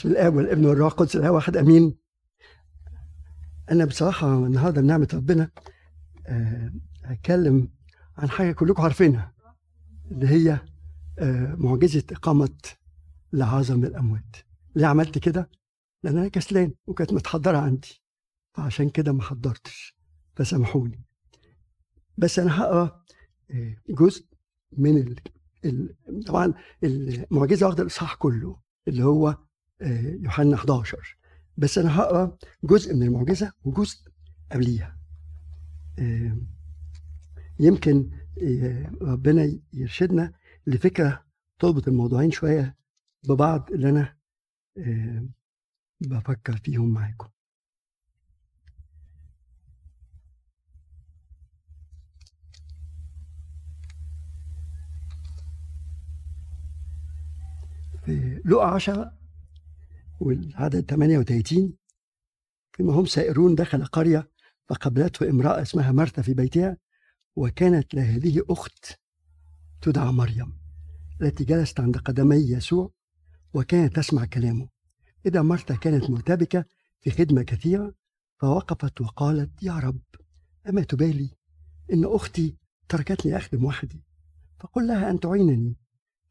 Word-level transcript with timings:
بسم 0.00 0.08
الاب 0.08 0.34
والابن 0.34 0.66
والروح 0.66 0.92
القدس 0.92 1.16
الإله 1.16 1.30
واحد 1.32 1.56
آمين. 1.56 1.94
أنا 3.70 3.84
بصراحة 3.84 4.46
النهارده 4.46 4.80
بنعمة 4.80 5.08
ربنا 5.14 5.50
آه، 6.26 6.72
هتكلم 7.04 7.68
عن 8.16 8.30
حاجة 8.30 8.52
كلكم 8.52 8.82
عارفينها 8.82 9.34
اللي 10.10 10.28
هي 10.28 10.60
آه، 11.18 11.54
معجزة 11.54 12.04
إقامة 12.12 12.58
من 13.76 13.84
الأموات. 13.84 14.36
ليه 14.74 14.86
عملت 14.86 15.18
كده؟ 15.18 15.50
لأن 16.02 16.18
أنا 16.18 16.28
كسلان 16.28 16.72
وكانت 16.86 17.12
متحضرة 17.12 17.58
عندي 17.58 18.02
فعشان 18.54 18.90
كده 18.90 19.12
ما 19.12 19.22
حضرتش. 19.22 19.96
فسامحوني. 20.36 21.04
بس 22.18 22.38
أنا 22.38 22.60
هقرأ 22.60 23.04
آه، 23.50 23.76
جزء 23.90 24.26
من 24.72 24.96
ال... 24.96 25.16
ال... 25.64 25.94
طبعا 26.26 26.54
المعجزة 26.84 27.66
واخدة 27.66 27.82
الإصحاح 27.82 28.14
كله 28.14 28.60
اللي 28.88 29.04
هو 29.04 29.49
يوحنا 30.22 30.56
11 30.56 31.16
بس 31.56 31.78
أنا 31.78 32.00
هقرأ 32.00 32.36
جزء 32.64 32.94
من 32.94 33.02
المعجزة 33.02 33.52
وجزء 33.64 33.98
قبليها. 34.52 34.96
آه، 35.98 36.36
يمكن 37.60 38.10
آه، 38.42 38.92
ربنا 39.02 39.58
يرشدنا 39.72 40.32
لفكرة 40.66 41.24
تربط 41.58 41.88
الموضوعين 41.88 42.30
شوية 42.30 42.76
ببعض 43.28 43.72
اللي 43.72 43.90
أنا 43.90 44.16
آه، 44.78 45.26
بفكر 46.00 46.56
فيهم 46.56 46.88
معاكم. 46.92 47.28
في 58.04 58.42
لقا 58.44 58.66
10 58.66 59.19
والعدد 60.20 60.90
38 60.90 61.72
فيما 62.72 62.92
هم 62.92 63.04
سائرون 63.06 63.54
دخل 63.54 63.84
قرية 63.84 64.30
فقابلته 64.68 65.30
امرأة 65.30 65.62
اسمها 65.62 65.92
مرثا 65.92 66.22
في 66.22 66.34
بيتها 66.34 66.76
وكانت 67.36 67.94
لهذه 67.94 68.42
أخت 68.50 69.00
تدعى 69.80 70.12
مريم 70.12 70.60
التي 71.22 71.44
جلست 71.44 71.80
عند 71.80 71.96
قدمي 71.96 72.36
يسوع 72.36 72.90
وكانت 73.54 73.96
تسمع 73.96 74.24
كلامه. 74.24 74.68
إذا 75.26 75.42
مرثا 75.42 75.74
كانت 75.74 76.10
مرتبكة 76.10 76.64
في 77.00 77.10
خدمة 77.10 77.42
كثيرة 77.42 77.94
فوقفت 78.38 79.00
وقالت 79.00 79.62
يا 79.62 79.78
رب 79.78 80.00
أما 80.68 80.82
تبالي؟ 80.82 81.30
إن 81.92 82.04
أختي 82.04 82.56
تركتني 82.88 83.36
أخدم 83.36 83.64
وحدي. 83.64 84.04
فقل 84.60 84.86
لها 84.86 85.10
أن 85.10 85.20
تعينني. 85.20 85.76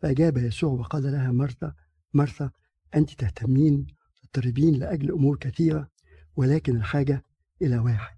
فأجاب 0.01 0.37
يسوع 0.37 0.71
وقال 0.71 1.03
لها 1.03 1.31
مرثا 1.31 1.73
مرثا 2.13 2.51
أنت 2.95 3.13
تهتمين 3.13 3.87
تضطربين 4.21 4.75
لأجل 4.75 5.11
أمور 5.11 5.37
كثيرة 5.37 5.89
ولكن 6.35 6.75
الحاجة 6.75 7.25
إلى 7.61 7.77
واحد. 7.77 8.17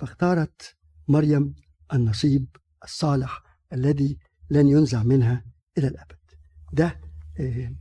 فاختارت 0.00 0.76
مريم 1.08 1.54
النصيب 1.92 2.46
الصالح 2.84 3.42
الذي 3.72 4.18
لن 4.50 4.68
ينزع 4.68 5.02
منها 5.02 5.44
إلى 5.78 5.88
الأبد. 5.88 6.16
ده 6.72 7.00
آه، 7.40 7.74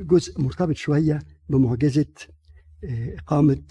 جزء 0.00 0.40
مرتبط 0.40 0.76
شوية 0.76 1.18
بمعجزة 1.48 2.14
آه، 2.84 3.16
إقامة 3.18 3.62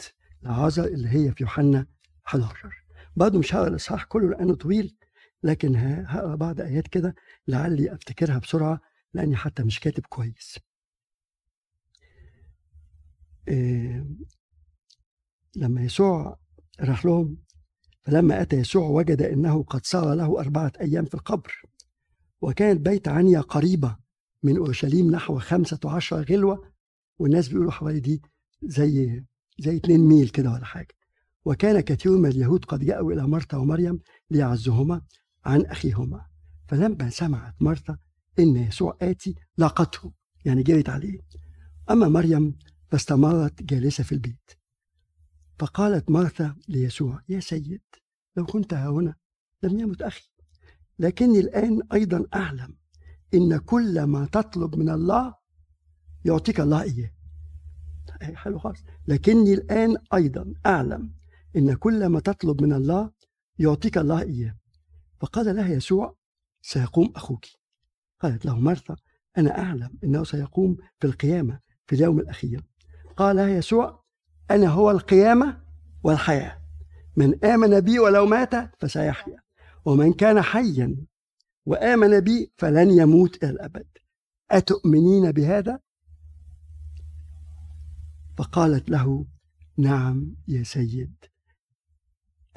لعازر 0.44 0.86
اللي 0.86 1.10
هي 1.10 1.32
في 1.32 1.44
يوحنا 1.44 1.86
11 2.26 2.84
برضه 3.16 3.40
مش 3.40 3.56
هقرأ 3.56 3.68
الإصحاح 3.68 4.04
كله 4.04 4.30
لأنه 4.30 4.56
طويل 4.56 4.96
لكن 5.44 5.76
هقرأ 6.08 6.36
بعض 6.36 6.62
آيات 6.62 6.88
كده 6.88 7.16
لعلي 7.48 7.94
أفتكرها 7.94 8.40
بسرعة 8.40 8.82
لأني 9.14 9.36
حتى 9.36 9.64
مش 9.64 9.80
كاتب 9.80 10.06
كويس. 10.06 10.60
لما 15.56 15.82
يسوع 15.82 16.40
راح 16.80 17.06
لهم 17.06 17.38
فلما 18.02 18.42
أتى 18.42 18.56
يسوع 18.56 18.88
وجد 18.88 19.22
أنه 19.22 19.64
قد 19.64 19.86
صار 19.86 20.14
له 20.14 20.40
أربعة 20.40 20.72
أيام 20.82 21.06
في 21.06 21.14
القبر 21.14 21.62
وكانت 22.42 22.82
بيت 22.82 23.08
عنيا 23.08 23.42
قريبة 23.42 23.98
من 24.44 24.58
أورشليم 24.58 25.12
نحو 25.12 25.40
خمسة 25.40 25.80
عشر 25.86 26.22
غلوة 26.24 26.72
والناس 27.20 27.48
بيقولوا 27.48 27.72
حوالي 27.72 28.00
دي 28.00 28.22
زي 28.64 29.24
زي 29.60 29.78
اتنين 29.78 30.00
ميل 30.00 30.30
كده 30.30 30.52
ولا 30.52 30.66
حاجة. 30.66 30.96
وكان 31.46 31.80
كثير 31.80 32.18
من 32.18 32.30
اليهود 32.30 32.66
قد 32.66 32.80
جاءوا 32.86 33.14
إلى 33.14 33.28
مرثا 33.28 33.58
ومريم 33.58 34.00
ليعزهما 34.32 35.02
عن 35.46 35.62
أخيهما. 35.62 36.26
فلما 36.68 37.10
سمعت 37.10 37.56
مرثا 37.60 37.98
إن 38.40 38.56
يسوع 38.56 38.98
آتي 39.02 39.36
لاقته 39.58 40.14
يعني 40.46 40.64
جريت 40.64 40.90
عليه. 40.90 41.20
أما 41.92 42.08
مريم 42.08 42.58
فاستمرت 42.92 43.64
جالسة 43.64 44.04
في 44.04 44.12
البيت. 44.12 44.52
فقالت 45.60 46.12
مرثا 46.12 46.56
ليسوع 46.68 47.22
يا 47.30 47.40
سيد 47.40 47.82
لو 48.38 48.46
كنت 48.46 48.74
ها 48.74 48.90
هنا 48.90 49.16
لم 49.64 49.80
يمت 49.80 50.02
أخي 50.02 50.30
لكني 51.00 51.40
الآن 51.40 51.82
أيضا 51.94 52.26
أعلم 52.36 52.76
إن 53.34 53.58
كل 53.58 54.04
ما 54.04 54.26
تطلب 54.26 54.76
من 54.76 54.90
الله 54.90 55.36
يعطيك 56.26 56.60
الله 56.60 56.82
إياه. 56.82 57.12
أي 58.22 58.36
حلو 58.36 58.60
خالص. 58.60 58.80
لكني 59.08 59.54
الآن 59.54 59.98
أيضا 60.14 60.54
أعلم 60.66 61.14
إن 61.56 61.74
كل 61.74 62.06
ما 62.06 62.20
تطلب 62.20 62.62
من 62.62 62.74
الله 62.74 63.12
يعطيك 63.60 63.98
الله 63.98 64.22
إياه. 64.22 64.58
فقال 65.20 65.56
لها 65.56 65.70
يسوع 65.70 66.16
سيقوم 66.62 67.14
أخوك. 67.16 67.46
قالت 68.20 68.46
له 68.46 68.60
مرثا 68.60 68.96
أنا 69.38 69.60
أعلم 69.60 69.98
أنه 70.04 70.24
سيقوم 70.24 70.78
في 71.00 71.08
القيامة 71.08 71.60
في 71.88 71.96
اليوم 71.96 72.20
الأخير. 72.20 72.64
قال 73.20 73.40
يسوع 73.40 74.04
أنا 74.52 74.68
هو 74.68 74.92
القيامة 74.92 75.62
والحياة. 76.04 76.62
من 77.18 77.46
آمن 77.46 77.80
بي 77.80 78.00
ولو 78.00 78.26
مات 78.26 78.82
فسيحيا 78.82 79.40
ومن 79.86 80.14
كان 80.14 80.42
حيا 80.42 80.98
وآمن 81.66 82.20
بي 82.20 82.52
فلن 82.58 82.92
يموت 82.92 83.44
إلى 83.44 83.52
الأبد. 83.52 83.88
أتؤمنين 84.52 85.32
بهذا؟ 85.32 85.80
فقالت 88.38 88.90
له 88.90 89.26
نعم 89.78 90.36
يا 90.48 90.64
سيد. 90.64 91.16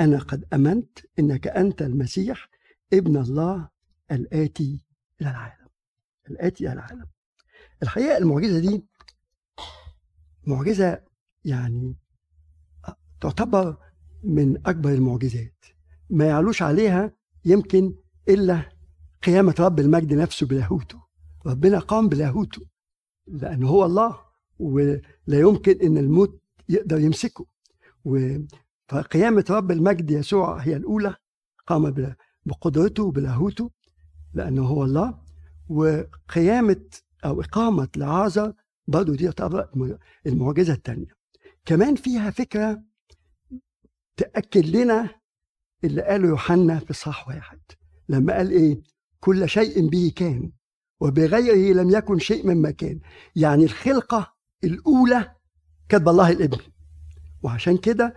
أنا 0.01 0.19
قد 0.19 0.45
أمنت 0.53 0.99
إنك 1.19 1.47
أنت 1.47 1.83
المسيح 1.83 2.49
ابن 2.93 3.17
الله 3.17 3.69
الآتي 4.13 4.87
إلى 5.21 5.31
العالم. 5.31 5.69
الآتي 6.31 6.65
إلى 6.65 6.73
العالم. 6.73 7.07
الحقيقة 7.83 8.19
المعجزة 8.19 8.59
دي 8.59 8.87
معجزة 10.47 11.01
يعني 11.45 11.97
تعتبر 13.21 13.77
من 14.23 14.67
أكبر 14.67 14.91
المعجزات. 14.91 15.65
ما 16.11 16.25
يعلوش 16.25 16.63
عليها 16.63 17.13
يمكن 17.45 17.95
إلا 18.29 18.73
قيامة 19.23 19.55
رب 19.61 19.81
المجد 19.81 20.15
نفسه 20.15 20.47
بلاهوته. 20.47 21.03
ربنا 21.47 21.79
قام 21.79 22.09
بلاهوته 22.09 22.63
لأنه 23.27 23.69
هو 23.69 23.85
الله 23.85 24.19
ولا 24.59 25.01
يمكن 25.29 25.79
إن 25.83 25.99
الموت 25.99 26.41
يقدر 26.69 26.99
يمسكه. 27.01 27.47
فقيامة 28.89 29.45
رب 29.51 29.71
المجد 29.71 30.11
يسوع 30.11 30.57
هي 30.57 30.77
الأولى 30.77 31.15
قام 31.67 32.15
بقدرته 32.47 33.03
وبلاهوته 33.03 33.71
لأنه 34.35 34.63
هو 34.63 34.85
الله. 34.85 35.19
وقيامة 35.69 36.85
أو 37.25 37.41
إقامة 37.41 37.89
لعازر 37.97 38.53
برضه 38.89 39.17
دي 39.17 39.33
تعتبر 39.33 39.69
المعجزة 40.27 40.73
الثانية 40.73 41.17
كمان 41.65 41.95
فيها 41.95 42.31
فكرة 42.31 42.83
تأكد 44.17 44.67
لنا 44.67 45.11
اللي 45.85 46.03
قاله 46.03 46.29
يوحنا 46.29 46.79
في 46.79 46.93
صح 46.93 47.29
واحد 47.29 47.61
لما 48.09 48.37
قال 48.37 48.51
إيه؟ 48.51 48.83
كل 49.21 49.49
شيء 49.49 49.89
به 49.89 50.13
كان 50.17 50.53
وبغيره 51.01 51.75
لم 51.83 51.91
يكن 51.91 52.19
شيء 52.19 52.47
مما 52.47 52.71
كان. 52.71 53.01
يعني 53.37 53.65
الخلقة 53.65 54.35
الأولى 54.65 55.35
كانت 55.89 56.03
بالله 56.03 56.31
الابن. 56.31 56.59
وعشان 57.43 57.77
كده 57.77 58.17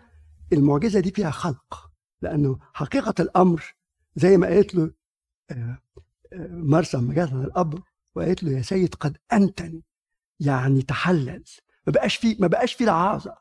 المعجزة 0.53 0.99
دي 0.99 1.11
فيها 1.11 1.31
خلق 1.31 1.91
لأنه 2.21 2.59
حقيقة 2.73 3.13
الأمر 3.19 3.75
زي 4.15 4.37
ما 4.37 4.47
قالت 4.47 4.75
له 4.75 4.91
آه، 5.51 5.79
آه، 6.33 6.47
مرسى 6.47 6.97
لما 6.97 7.13
جات 7.13 7.31
القبر 7.33 7.81
وقالت 8.15 8.43
له 8.43 8.51
يا 8.51 8.61
سيد 8.61 8.95
قد 8.95 9.17
أنتن. 9.33 9.81
يعني 10.39 10.81
تحلل. 10.81 11.43
ما 11.87 11.93
بقاش 11.93 12.15
في 12.15 12.37
ما 12.39 12.47
بقاش 12.47 12.73
في 12.73 12.85
لعازر 12.85 13.35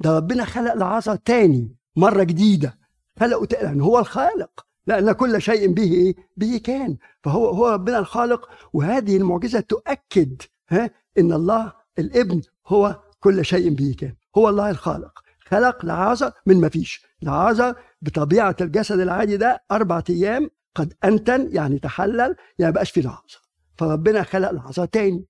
ده 0.00 0.16
ربنا 0.16 0.44
خلق 0.44 0.74
لعازر 0.74 1.16
تاني 1.16 1.76
مرة 1.96 2.22
جديدة. 2.22 2.78
خلقه 3.20 3.44
تاني 3.44 3.62
لأن 3.62 3.80
هو 3.80 3.98
الخالق. 3.98 4.66
لأن 4.86 5.12
كل 5.12 5.42
شيء 5.42 5.72
به 5.72 5.92
إيه؟ 5.92 6.14
به 6.36 6.60
كان. 6.64 6.96
فهو 7.24 7.48
هو 7.50 7.68
ربنا 7.68 7.98
الخالق 7.98 8.48
وهذه 8.72 9.16
المعجزة 9.16 9.60
تؤكد 9.60 10.42
ها 10.68 10.90
إن 11.18 11.32
الله 11.32 11.72
الابن 11.98 12.42
هو 12.66 13.00
كل 13.20 13.44
شيء 13.44 13.70
به 13.74 13.94
كان. 13.98 14.14
هو 14.36 14.48
الله 14.48 14.70
الخالق. 14.70 15.18
خلق 15.40 15.84
لعازر 15.84 16.32
من 16.46 16.60
ما 16.60 16.68
فيش. 16.68 17.06
لعازر 17.22 17.74
بطبيعة 18.02 18.56
الجسد 18.60 19.00
العادي 19.00 19.36
ده 19.36 19.64
أربعة 19.70 20.04
أيام 20.10 20.50
قد 20.74 20.94
أنتن 21.04 21.48
يعني 21.52 21.78
تحلل 21.78 22.36
يعني 22.58 22.72
بقاش 22.72 22.90
في 22.90 23.00
لعازر 23.00 23.40
فربنا 23.78 24.22
خلق 24.22 24.50
لعازر 24.50 24.84
تاني. 24.84 25.26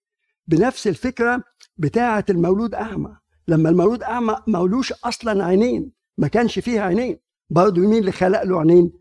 بنفس 0.50 0.86
الفكرة 0.86 1.42
بتاعة 1.76 2.24
المولود 2.30 2.74
أعمى. 2.74 3.16
لما 3.48 3.68
المولود 3.68 4.02
أعمى 4.02 4.36
مولوش 4.46 4.92
أصلا 4.92 5.44
عينين 5.44 5.92
ما 6.18 6.28
كانش 6.28 6.58
فيه 6.58 6.80
عينين. 6.80 7.18
برضه 7.50 7.80
مين 7.80 7.98
اللي 7.98 8.12
خلق 8.12 8.42
له 8.42 8.58
عينين؟ 8.60 8.92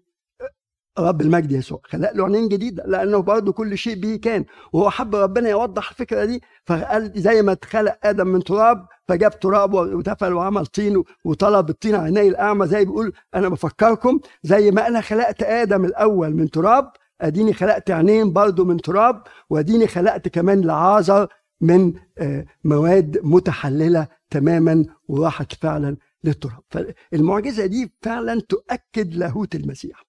رب 1.00 1.22
المجد 1.22 1.52
يسوع. 1.52 1.82
خلق 1.86 2.12
له 2.14 2.26
عينين 2.26 2.48
جديدة 2.48 2.84
لأنه 2.88 3.20
برضه 3.20 3.52
كل 3.52 3.78
شيء 3.78 3.96
به 3.96 4.16
كان. 4.16 4.46
وهو 4.74 4.90
حب 4.90 5.16
ربنا 5.16 5.50
يوضح 5.50 5.90
الفكرة 5.90 6.26
دي. 6.26 6.42
فقال 6.66 7.12
زي 7.16 7.42
ما 7.42 7.52
اتخلق 7.52 7.98
آدم 8.04 8.28
من 8.28 8.44
تراب 8.44 8.88
فجاب 9.08 9.40
تراب 9.40 9.74
وتفل 9.74 10.34
وعمل 10.34 10.66
طين 10.66 11.04
وطلب 11.26 11.70
الطين 11.70 11.96
عيني 11.96 12.28
الأعمى. 12.28 12.68
زي 12.68 12.86
بيقول 12.86 13.14
أنا 13.36 13.50
بفكركم 13.50 14.20
زي 14.44 14.72
ما 14.72 14.88
أنا 14.88 15.02
خلقت 15.02 15.44
آدم 15.44 15.86
الأول 15.86 16.36
من 16.36 16.50
تراب 16.50 16.92
أديني 17.22 17.54
خلقت 17.54 17.92
عينين 17.92 18.34
برضه 18.34 18.66
من 18.66 18.78
تراب 18.78 19.24
وأديني 19.50 19.88
خلقت 19.88 20.28
كمان 20.28 20.62
لعازر 20.62 21.28
من 21.62 21.94
آه، 22.18 22.46
مواد 22.64 23.20
متحللة 23.24 24.08
تماما 24.30 24.86
وراحت 25.08 25.54
فعلا 25.54 25.98
للتراب. 26.24 26.64
فالمعجزة 26.70 27.66
دي 27.66 27.94
فعلا 28.02 28.42
تؤكد 28.42 29.14
لاهوت 29.16 29.56
المسيح. 29.56 30.06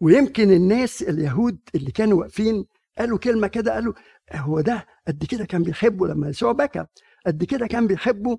ويمكن 0.00 0.50
الناس 0.50 1.02
اليهود 1.02 1.58
اللي 1.74 1.90
كانوا 1.90 2.18
واقفين 2.20 2.66
قالوا 2.98 3.18
كلمة 3.18 3.46
كده 3.46 3.74
قالوا 3.74 3.92
هو 4.32 4.60
ده 4.60 4.86
قد 5.08 5.24
كده 5.24 5.44
كان 5.44 5.62
بيحبه 5.62 6.06
لما 6.06 6.28
يسوع 6.28 6.52
بكى. 6.52 6.86
قد 7.26 7.44
كده 7.44 7.66
كان 7.66 7.86
بيحبه 7.86 8.38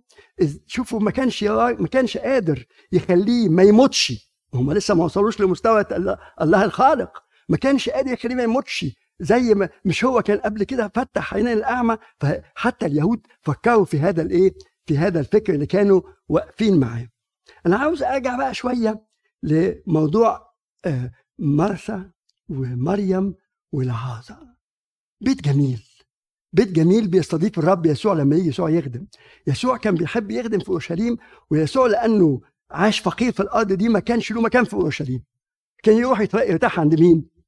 شوفوا 0.68 1.00
ما 1.00 1.12
كانش 1.12 1.44
ما 1.44 1.88
كانش 1.92 2.18
قادر 2.18 2.66
يخليه 2.92 3.50
ما 3.50 3.64
يموتش. 3.64 4.32
هم 4.54 4.72
لسه 4.72 4.94
ما 4.96 5.04
وصلوش 5.04 5.42
لمستوى 5.42 5.86
الله 6.42 6.66
الخالق. 6.66 7.24
ما 7.50 7.58
كانش 7.58 7.90
قادر 7.90 8.12
يخليه 8.14 8.36
ما 8.36 8.44
يموتش. 8.44 8.86
زي 9.19 9.54
ما 9.54 9.69
مش 9.86 10.06
هو 10.06 10.21
كان 10.21 10.38
قبل 10.38 10.63
كده 10.63 10.92
فتح 10.95 11.33
عينين 11.33 11.54
الاعمى 11.54 11.98
فحتى 12.19 12.86
اليهود 12.86 13.27
فكروا 13.42 13.86
في 13.86 14.00
هذا 14.00 14.21
الإيه؟ 14.21 14.54
في 14.86 14.98
هذا 14.98 15.19
الفكر 15.19 15.54
اللي 15.54 15.66
كانوا 15.66 16.01
واقفين 16.30 16.80
معاه. 16.80 17.10
أنا 17.66 17.77
عاوز 17.77 18.04
أرجع 18.04 18.38
بقى 18.38 18.54
شوية 18.54 19.06
لموضوع 19.44 20.50
آه، 20.86 21.12
مرثا 21.39 22.12
ومريم 22.50 23.36
والعازر 23.71 24.38
بيت 25.22 25.42
جميل. 25.42 25.83
بيت 26.54 26.68
جميل 26.72 27.07
بيستضيف 27.07 27.60
الرب 27.60 27.86
يسوع 27.86 28.13
لما 28.13 28.36
يجي 28.36 28.50
يسوع 28.50 28.69
يخدم. 28.69 29.07
يسوع 29.48 29.77
كان 29.77 29.95
بيحب 29.95 30.31
يخدم 30.31 30.60
في 30.60 30.69
أورشليم 30.69 31.18
ويسوع 31.51 31.88
لأنه 31.88 32.42
عاش 32.72 33.00
فقير 33.00 33.31
في 33.31 33.39
الأرض 33.39 33.74
دي 33.74 33.89
ما 33.89 34.00
كانش 34.00 34.31
له 34.31 34.42
مكان 34.42 34.63
في 34.63 34.74
أورشليم. 34.74 35.24
كان 35.83 35.98
يروح 35.98 36.19
يرتاح 36.36 36.80
عند 36.80 37.00
مين؟ 37.00 37.38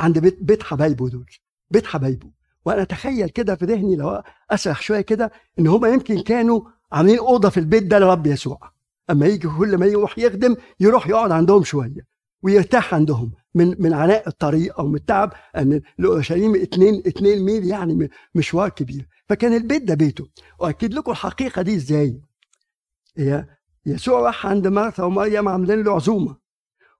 عند 0.00 0.18
بيت 0.18 0.38
بيت 0.42 0.62
حبايبه 0.62 1.08
دول 1.08 1.30
بيت 1.70 1.86
حبايبه. 1.86 2.30
وأنا 2.64 2.82
أتخيل 2.82 3.28
كده 3.28 3.54
في 3.54 3.64
ذهني 3.64 3.96
لو 3.96 4.22
أسرح 4.50 4.82
شوية 4.82 5.00
كده 5.00 5.32
إن 5.58 5.66
هما 5.66 5.88
يمكن 5.88 6.20
كانوا 6.22 6.60
عاملين 6.92 7.18
أوضة 7.18 7.48
في 7.48 7.60
البيت 7.60 7.82
ده 7.82 7.98
لرب 7.98 8.26
يسوع. 8.26 8.72
أما 9.10 9.26
يجي 9.26 9.48
كل 9.48 9.76
ما 9.76 9.86
يروح 9.86 10.18
يخدم 10.18 10.56
يروح 10.80 11.06
يقعد 11.06 11.30
عندهم 11.30 11.64
شوية 11.64 12.06
ويرتاح 12.42 12.94
عندهم 12.94 13.32
من 13.54 13.82
من 13.82 13.92
عناء 13.92 14.28
الطريق 14.28 14.78
أو 14.80 14.88
من 14.88 14.94
التعب 14.94 15.32
أن 15.56 15.80
لاورشليم 15.98 16.54
2 16.54 17.02
2 17.06 17.42
ميل 17.44 17.64
يعني 17.64 18.08
مشوار 18.34 18.68
كبير. 18.68 19.08
فكان 19.28 19.54
البيت 19.54 19.82
ده 19.82 19.94
بيته. 19.94 20.28
وأكد 20.58 20.94
لكم 20.94 21.10
الحقيقة 21.10 21.62
دي 21.62 21.76
إزاي. 21.76 22.20
هي 23.18 23.46
يسوع 23.86 24.20
راح 24.20 24.46
عند 24.46 24.66
مرثا 24.66 25.02
ومريم 25.02 25.48
عاملين 25.48 25.82
له 25.82 25.94
عزومة. 25.94 26.36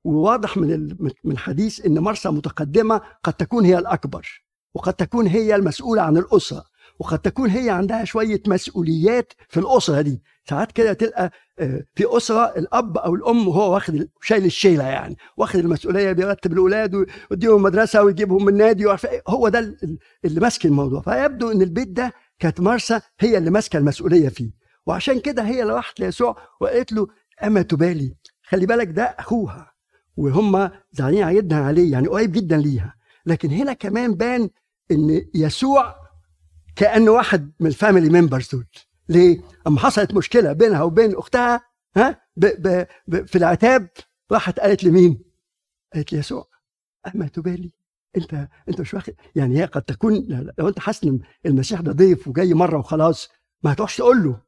وواضح 0.04 0.56
من 0.56 0.96
من 1.24 1.32
الحديث 1.32 1.86
إن 1.86 1.98
مرسى 1.98 2.28
متقدمة 2.28 3.00
قد 3.24 3.32
تكون 3.32 3.64
هي 3.64 3.78
الأكبر 3.78 4.42
وقد 4.74 4.94
تكون 4.94 5.26
هي 5.26 5.54
المسؤولة 5.54 6.02
عن 6.02 6.16
الأسرة 6.16 6.64
وقد 6.98 7.18
تكون 7.18 7.50
هي 7.50 7.70
عندها 7.70 8.04
شوية 8.04 8.42
مسؤوليات 8.46 9.32
في 9.48 9.60
الأسرة 9.60 10.00
دي. 10.00 10.22
ساعات 10.48 10.72
كده 10.72 10.92
تلقى 10.92 11.30
آه، 11.58 11.84
في 11.94 12.16
أسرة 12.16 12.44
الأب 12.56 12.98
أو 12.98 13.14
الأم 13.14 13.48
هو 13.48 13.74
واخد 13.74 14.08
شايل 14.22 14.44
الشيلة 14.44 14.84
يعني 14.84 15.16
واخد 15.36 15.58
المسؤولية 15.58 16.12
بيرتب 16.12 16.52
الأولاد 16.52 17.06
ويديهم 17.30 17.62
مدرسة 17.62 18.02
ويجيبهم 18.02 18.44
من 18.44 18.56
نادي 18.56 18.90
إيه. 18.90 19.22
هو 19.28 19.48
ده 19.48 19.76
اللي 20.24 20.40
ماسك 20.40 20.66
الموضوع. 20.66 21.00
فيبدو 21.00 21.50
إن 21.50 21.62
البيت 21.62 21.88
ده 21.88 22.12
كانت 22.38 22.60
مرثا 22.60 23.00
هي 23.20 23.38
اللي 23.38 23.50
ماسكة 23.50 23.76
المسؤولية 23.76 24.28
فيه. 24.28 24.50
وعشان 24.86 25.20
كده 25.20 25.42
هي 25.42 25.62
اللي 25.62 25.74
راحت 25.74 26.00
ليسوع 26.00 26.36
وقالت 26.60 26.92
له 26.92 27.06
أما 27.44 27.62
تبالي 27.62 28.14
خلي 28.48 28.66
بالك 28.66 28.88
ده 28.88 29.02
أخوها. 29.04 29.71
وهم 30.16 30.70
زعلانين 30.92 31.22
عيدها 31.22 31.58
عليه 31.58 31.92
يعني 31.92 32.08
قريب 32.08 32.32
جدا 32.32 32.56
ليها 32.56 32.94
لكن 33.26 33.50
هنا 33.50 33.72
كمان 33.72 34.14
بان 34.14 34.50
إن 34.90 35.26
يسوع 35.34 35.94
كأنه 36.76 37.10
واحد 37.10 37.52
من 37.60 37.66
ال 37.66 37.74
family 37.74 38.20
members 38.20 38.48
دول 38.52 38.66
ليه؟ 39.08 39.40
أما 39.66 39.78
حصلت 39.80 40.14
مشكلة 40.14 40.52
بينها 40.52 40.82
وبين 40.82 41.16
أختها 41.16 41.60
ها 41.96 42.20
ب 42.36 42.46
ب 42.46 42.86
ب 43.06 43.26
في 43.26 43.38
العتاب 43.38 43.88
راحت 44.32 44.60
قالت 44.60 44.84
لمين؟ 44.84 45.22
قالت 45.94 46.12
ليسوع 46.12 46.48
أما 47.14 47.28
تبالي 47.28 47.72
انت 48.16 48.48
أنت 48.68 48.80
مش 48.80 48.94
واخد 48.94 49.14
يعني 49.34 49.58
هي 49.60 49.64
قد 49.64 49.82
تكون 49.82 50.26
لو 50.58 50.68
أنت 50.68 50.78
حاسس 50.78 51.04
إن 51.04 51.20
المسيح 51.46 51.80
ده 51.80 51.92
ضيف 51.92 52.28
وجاي 52.28 52.54
مرة 52.54 52.78
وخلاص 52.78 53.28
ما 53.62 53.72
هتروحش 53.72 53.96
تقول 53.96 54.24
له 54.24 54.40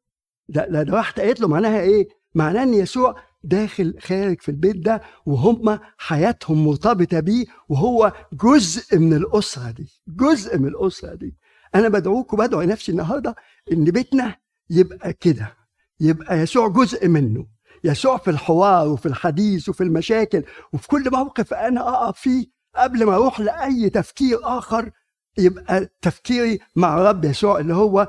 ده 0.48 0.66
ده, 0.68 0.82
ده 0.82 0.92
راحت 0.94 1.20
قالت 1.20 1.40
له 1.40 1.48
معناها 1.48 1.80
إيه؟ 1.80 2.08
معناه 2.34 2.62
إن 2.62 2.74
يسوع 2.74 3.16
داخل 3.44 3.94
خارج 4.00 4.40
في 4.40 4.48
البيت 4.48 4.76
ده 4.76 5.02
وهم 5.26 5.78
حياتهم 5.98 6.64
مرتبطة 6.66 7.20
بيه 7.20 7.44
وهو 7.68 8.12
جزء 8.32 8.98
من 8.98 9.12
الأسرة 9.14 9.70
دي 9.70 9.88
جزء 10.08 10.58
من 10.58 10.68
الأسرة 10.68 11.14
دي. 11.14 11.36
أنا 11.74 11.88
بدعوك 11.88 12.32
وبدعو 12.32 12.62
نفسي 12.62 12.92
النهارده 12.92 13.34
إن 13.72 13.84
بيتنا 13.84 14.36
يبقى 14.70 15.12
كده 15.12 15.56
يبقى 16.00 16.38
يسوع 16.38 16.68
جزء 16.68 17.08
منه 17.08 17.46
يسوع 17.84 18.16
في 18.18 18.30
الحوار 18.30 18.88
وفي 18.88 19.06
الحديث 19.06 19.68
وفي 19.68 19.80
المشاكل 19.84 20.44
وفي 20.72 20.88
كل 20.88 21.10
موقف 21.10 21.54
أنا 21.54 21.88
اقف 21.88 22.18
فيه 22.20 22.46
قبل 22.76 23.04
ما 23.06 23.14
أروح 23.14 23.40
لأي 23.40 23.90
تفكير 23.90 24.38
آخر 24.42 24.90
يبقى 25.38 25.88
تفكيري 26.02 26.58
مع 26.76 26.98
رب 26.98 27.24
يسوع 27.24 27.58
اللي 27.58 27.74
هو 27.74 28.08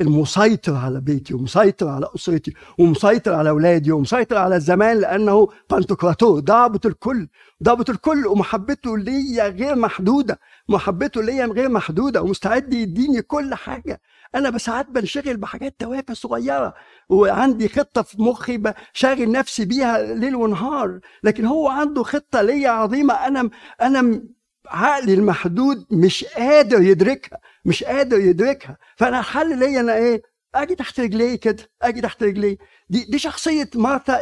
المسيطر 0.00 0.74
على 0.74 1.00
بيتي 1.00 1.34
ومسيطر 1.34 1.88
على 1.88 2.06
أسرتي 2.16 2.52
ومسيطر 2.78 3.34
على 3.34 3.50
أولادي 3.50 3.92
ومسيطر 3.92 4.36
على 4.36 4.56
الزمان 4.56 5.00
لأنه 5.00 5.48
بانتوكراتور 5.70 6.40
ضابط 6.40 6.86
الكل 6.86 7.28
ضابط 7.62 7.90
الكل 7.90 8.26
ومحبته 8.26 8.98
ليا 8.98 9.48
غير 9.48 9.76
محدودة 9.76 10.38
محبته 10.68 11.22
ليا 11.22 11.46
غير 11.46 11.68
محدودة 11.68 12.22
ومستعد 12.22 12.74
يديني 12.74 13.22
كل 13.22 13.54
حاجة. 13.54 14.00
أنا 14.34 14.50
بساعات 14.50 14.90
بنشغل 14.90 15.36
بحاجات 15.36 15.74
توافه 15.78 16.14
صغيرة 16.14 16.74
وعندي 17.08 17.68
خطة 17.68 18.02
في 18.02 18.22
مخي 18.22 18.58
بشاغل 18.58 19.30
نفسي 19.32 19.64
بيها 19.64 20.14
ليل 20.14 20.36
ونهار 20.36 21.00
لكن 21.22 21.46
هو 21.46 21.68
عنده 21.68 22.02
خطة 22.02 22.42
ليا 22.42 22.70
عظيمة. 22.70 23.14
أنا 23.14 23.50
أنا 23.82 24.22
عقلي 24.68 25.14
المحدود 25.14 25.86
مش 25.90 26.24
قادر 26.24 26.82
يدركها 26.82 27.38
مش 27.64 27.84
قادر 27.84 28.20
يدركها. 28.20 28.76
فأنا 28.96 29.18
الحل 29.18 29.58
ليا 29.58 29.80
أنا 29.80 29.94
إيه؟ 29.96 30.22
أجي 30.54 30.74
تحت 30.74 31.00
رجليه 31.00 31.34
كده 31.36 31.62
أجي 31.82 32.00
تحت 32.00 32.22
رجليه 32.22 32.56
دي 32.88 33.04
دي 33.04 33.18
شخصية 33.18 33.70
مارتا 33.74 34.20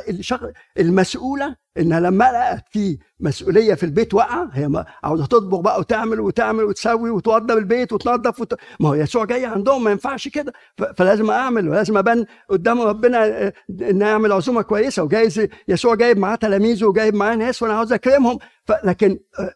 المسؤولة 0.79 1.57
انها 1.79 2.01
لما 2.01 2.25
لقت 2.33 2.65
في 2.71 2.99
مسؤولية 3.21 3.75
في 3.75 3.83
البيت 3.87 4.15
واقعة 4.15 4.51
هي 4.53 4.85
عاوزة 5.05 5.27
تطبخ 5.27 5.61
بقى 5.61 5.81
وتعمل 5.81 6.21
وتعمل 6.21 6.65
وتسوي 6.65 7.11
وتوضب 7.11 7.59
البيت 7.59 7.93
وتنظف 7.93 8.41
وت... 8.41 8.55
ما 8.81 8.89
هو 8.89 8.95
يسوع 8.95 9.25
جاي 9.25 9.47
عندهم 9.47 9.85
ما 9.85 9.91
ينفعش 9.91 10.29
كده. 10.29 10.53
فلازم 10.97 11.31
أعمل 11.31 11.69
ولازم 11.69 11.97
أبان 11.99 12.25
قدام 12.49 12.81
ربنا 12.81 13.25
آه، 13.27 13.53
إن 13.71 14.03
أعمل 14.03 14.33
عزومة 14.33 14.63
كويسة. 14.63 15.03
وجايز 15.03 15.47
يسوع 15.69 15.95
جايب 15.95 16.19
معاه 16.19 16.37
تلاميذه 16.37 16.85
وجايب 16.85 17.15
معاه 17.15 17.35
ناس 17.37 17.63
وأنا 17.63 17.75
عاوز 17.75 17.93
أكرمهم. 17.93 18.39
لكن 18.85 19.19
آه، 19.39 19.55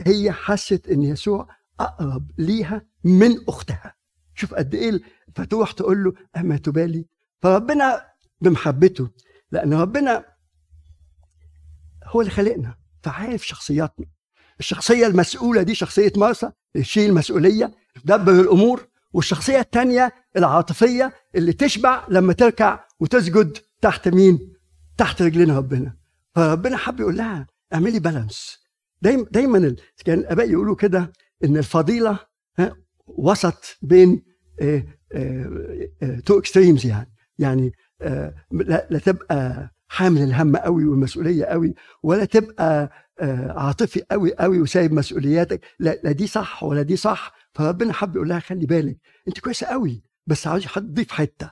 هي 0.00 0.32
حست 0.32 0.88
إن 0.88 1.02
يسوع 1.02 1.48
أقرب 1.80 2.30
ليها 2.38 2.82
من 3.04 3.36
أختها. 3.48 3.94
شوف 4.34 4.54
قد 4.54 4.74
إيه 4.74 5.00
فتروح 5.34 5.72
تقول 5.72 6.04
له 6.04 6.12
اما 6.36 6.56
تبالي. 6.56 7.06
فربنا 7.42 8.06
بمحبته 8.40 9.10
لأن 9.52 9.74
ربنا 9.74 10.24
هو 12.04 12.20
اللي 12.20 12.32
خلقنا 12.32 12.74
فعارف 13.02 13.46
شخصياتنا. 13.46 14.06
الشخصية 14.60 15.06
المسؤولة 15.06 15.62
دي 15.62 15.74
شخصية 15.74 16.12
مرثا 16.16 16.50
تشيل 16.74 17.10
المسؤولية 17.10 17.74
تدبر 18.04 18.32
الأمور. 18.32 18.88
والشخصية 19.12 19.60
الثانية 19.60 20.12
العاطفية 20.36 21.12
اللي 21.34 21.52
تشبع 21.52 22.06
لما 22.08 22.32
تركع 22.32 22.84
وتسجد 23.00 23.58
تحت 23.80 24.08
مين؟ 24.08 24.52
تحت 24.98 25.22
رجلين 25.22 25.50
ربنا. 25.50 25.96
فربنا 26.34 26.76
حب 26.76 27.00
يقول 27.00 27.16
لها 27.16 27.46
اعملي 27.74 27.98
balance 28.00 28.67
دايما 29.02 29.26
دايما 29.30 29.76
كان 30.04 30.18
الاباء 30.18 30.50
يقولوا 30.50 30.76
كده 30.76 31.12
إن 31.44 31.56
الفضيلة 31.56 32.18
وسط 33.06 33.78
بين 33.82 34.22
two 36.26 36.38
extremes 36.38 36.86
يعني. 36.86 37.12
يعني 37.38 37.72
آه، 38.02 38.34
لا 38.90 38.98
تبقى 39.04 39.70
حامل 39.88 40.22
الهم 40.22 40.56
قوي 40.56 40.84
والمسؤولية 40.84 41.44
قوي 41.44 41.74
ولا 42.02 42.24
تبقى 42.24 42.90
آه، 43.20 43.52
عاطفي 43.52 44.02
قوي 44.10 44.34
قوي 44.34 44.60
وسايب 44.60 44.92
مسؤولياتك. 44.92 45.60
لا, 45.78 46.00
لا 46.04 46.12
دي 46.12 46.26
صح 46.26 46.62
ولا 46.64 46.82
دي 46.82 46.96
صح. 46.96 47.32
فربنا 47.52 47.92
حب 47.92 48.16
يقول 48.16 48.28
لها 48.28 48.38
خلي 48.38 48.66
بالك 48.66 48.96
أنت 49.28 49.40
كويسة 49.40 49.66
قوي 49.66 50.02
بس 50.26 50.46
عاوز 50.46 50.66
تضيف 50.66 51.10
حتة 51.10 51.50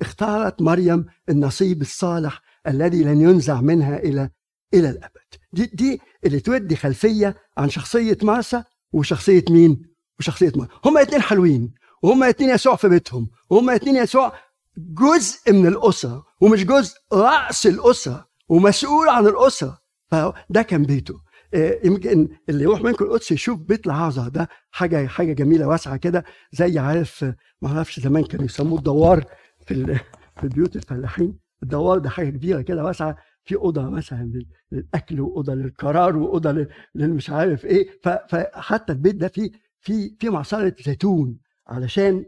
اختارت 0.00 0.62
مريم 0.62 1.04
النصيب 1.28 1.80
الصالح 1.82 2.42
الذي 2.66 3.04
لن 3.04 3.20
ينزع 3.20 3.60
منها 3.60 3.96
إلى 3.98 4.30
إلى 4.74 4.90
الأبد. 4.90 5.34
دي 5.52 5.66
دي 5.74 6.00
اللي 6.24 6.40
تودي 6.40 6.76
خلفية 6.76 7.36
عن 7.58 7.68
شخصية 7.70 8.18
مارسا 8.22 8.64
وشخصية 8.92 9.44
مين؟ 9.50 9.82
وشخصية 10.20 10.52
مارسا 10.56 10.74
هما 10.84 11.00
الاثنين 11.00 11.22
حلوين 11.22 11.74
وهما 12.02 12.26
الاثنين 12.26 12.50
يسوع 12.50 12.76
في 12.76 12.88
بيتهم 12.88 13.30
وهما 13.50 13.72
الاثنين 13.72 13.96
يسوع 13.96 14.32
جزء 14.78 15.52
من 15.52 15.66
الأسرة 15.66 16.24
ومش 16.40 16.64
جزء 16.64 16.94
رأس 17.12 17.66
الأسرة 17.66 18.26
ومسؤول 18.48 19.08
عن 19.08 19.26
الأسرة. 19.26 19.78
فده 20.10 20.62
كان 20.62 20.82
بيته. 20.82 21.14
آه، 21.54 21.80
يمكن 21.84 22.28
اللي 22.48 22.62
يروح 22.64 22.80
منكم 22.82 23.04
القدس 23.04 23.32
يشوف 23.32 23.58
بيت 23.58 23.86
العازة 23.86 24.28
ده 24.28 24.48
حاجة 24.70 25.06
حاجة 25.06 25.32
جميلة 25.32 25.66
واسعة 25.66 25.96
كده 25.96 26.24
زي 26.52 26.78
عارف 26.78 27.24
ما 27.62 27.68
أعرفش 27.68 28.00
زمان 28.00 28.24
كانوا 28.24 28.44
يسموه 28.44 28.78
الدوار 28.78 29.24
في 29.66 29.98
في 30.36 30.44
البيوت 30.44 30.76
الفلاحين. 30.76 31.38
الدوار 31.62 31.98
ده 31.98 32.10
حاجة 32.10 32.30
كبيرة 32.30 32.60
كده 32.60 32.84
واسعة. 32.84 33.16
في 33.46 33.56
أوضة 33.56 33.90
مثلا 33.90 34.42
للأكل 34.72 35.20
وأوضة 35.20 35.54
للقرار 35.54 36.16
وأوضة 36.16 36.66
للمش 36.94 37.30
عارف 37.30 37.64
إيه 37.64 37.88
فحتى 38.02 38.92
البيت 38.92 39.14
ده 39.14 39.28
فيه 39.28 39.50
في 39.80 40.16
في 40.20 40.30
معصرة 40.30 40.76
زيتون 40.86 41.38
علشان 41.66 42.26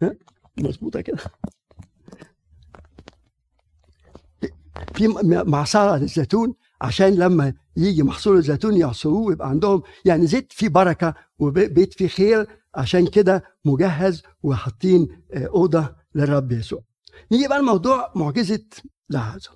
مظبوطة 0.58 1.00
كده 1.00 1.18
في 4.94 5.08
معصرة 5.46 5.96
للزيتون 5.96 6.54
عشان 6.80 7.14
لما 7.14 7.52
يجي 7.76 8.02
محصول 8.02 8.36
الزيتون 8.36 8.76
يعصروه 8.76 9.20
ويبقى 9.20 9.48
عندهم 9.48 9.82
يعني 10.04 10.26
زيت 10.26 10.52
فيه 10.52 10.68
بركة 10.68 11.14
وبيت 11.38 11.94
فيه 11.94 12.08
خير 12.08 12.46
عشان 12.74 13.06
كده 13.06 13.44
مجهز 13.64 14.22
وحاطين 14.42 15.08
آه، 15.34 15.46
أوضة 15.46 15.94
للرب 16.14 16.52
يسوع. 16.52 16.89
نيجي 17.32 17.48
بقى 17.48 17.58
الموضوع 17.58 18.12
معجزة 18.16 18.64
لعازر. 19.10 19.50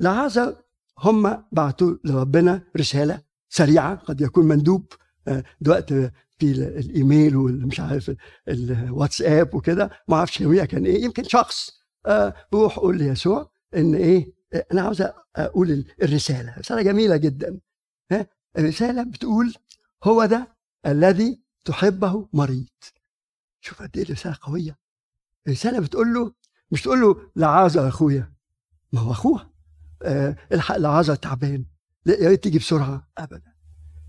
لعازر 0.00 0.56
هم 0.98 1.44
بعتوا 1.52 1.96
لربنا 2.04 2.62
رسالة 2.76 3.22
سريعة 3.48 3.94
قد 3.94 4.20
يكون 4.20 4.44
مندوب 4.46 4.92
آه، 5.28 5.44
دلوقتي 5.60 6.10
في 6.38 6.50
الإيميل 6.52 7.36
والمش 7.36 7.80
عارف 7.80 8.12
الواتساب 8.48 9.54
وكده. 9.54 9.90
ما 10.08 10.16
أعرفش 10.16 10.42
كان 10.64 10.86
إيه 10.86 11.04
يمكن 11.04 11.22
شخص 11.24 11.70
آه، 12.06 12.34
بروح 12.52 12.78
قول 12.78 12.98
ليسوع 12.98 13.50
إن 13.76 13.94
إيه 13.94 14.32
أنا 14.72 14.82
عاوز 14.82 15.02
أقول 15.36 15.84
الرسالة. 16.02 16.54
رسالة 16.58 16.82
جميلة 16.82 17.16
جدا 17.16 17.58
ها؟ 18.12 18.26
الرسالة 18.58 19.02
بتقول 19.02 19.54
هو 20.04 20.24
ده 20.24 20.48
الذي 20.86 21.40
تحبه 21.64 22.28
مريض. 22.32 22.66
شوف 23.60 23.82
قد 23.82 23.96
إيه 23.96 24.04
الرسالة 24.04 24.36
قوية. 24.42 24.78
الرسالة 25.46 25.80
بتقول 25.80 26.14
له 26.14 26.32
مش 26.74 26.82
تقول 26.82 27.00
له 27.00 27.16
لعازة 27.36 27.88
أخويا؟ 27.88 28.32
ما 28.92 29.00
هو 29.00 29.10
اخوها 29.12 29.50
آه 30.02 30.36
الحق 30.52 30.76
لعازة 30.76 31.14
تعبان. 31.14 31.64
يا 32.06 32.28
ريت 32.28 32.42
تيجي 32.42 32.58
بسرعة. 32.58 33.08
ابدا. 33.18 33.52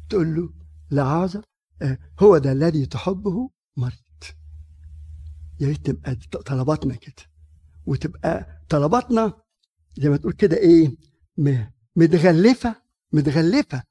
تقول 0.09 0.35
له 0.35 0.49
لعازة 0.91 1.43
آه 1.81 1.97
هو 2.19 2.37
ده 2.37 2.51
الذي 2.51 2.85
تحبه 2.85 3.49
مريض. 3.77 3.95
يا 5.59 5.67
ريت 5.67 5.85
تبقى 5.85 6.15
طلباتنا 6.45 6.95
كده. 6.95 7.23
وتبقى 7.85 8.61
طلباتنا 8.69 9.33
زي 9.97 10.09
ما 10.09 10.17
تقول 10.17 10.33
كده 10.33 10.57
إيه 10.57 10.95
متغلفة 11.95 12.75
متغلفة 13.13 13.83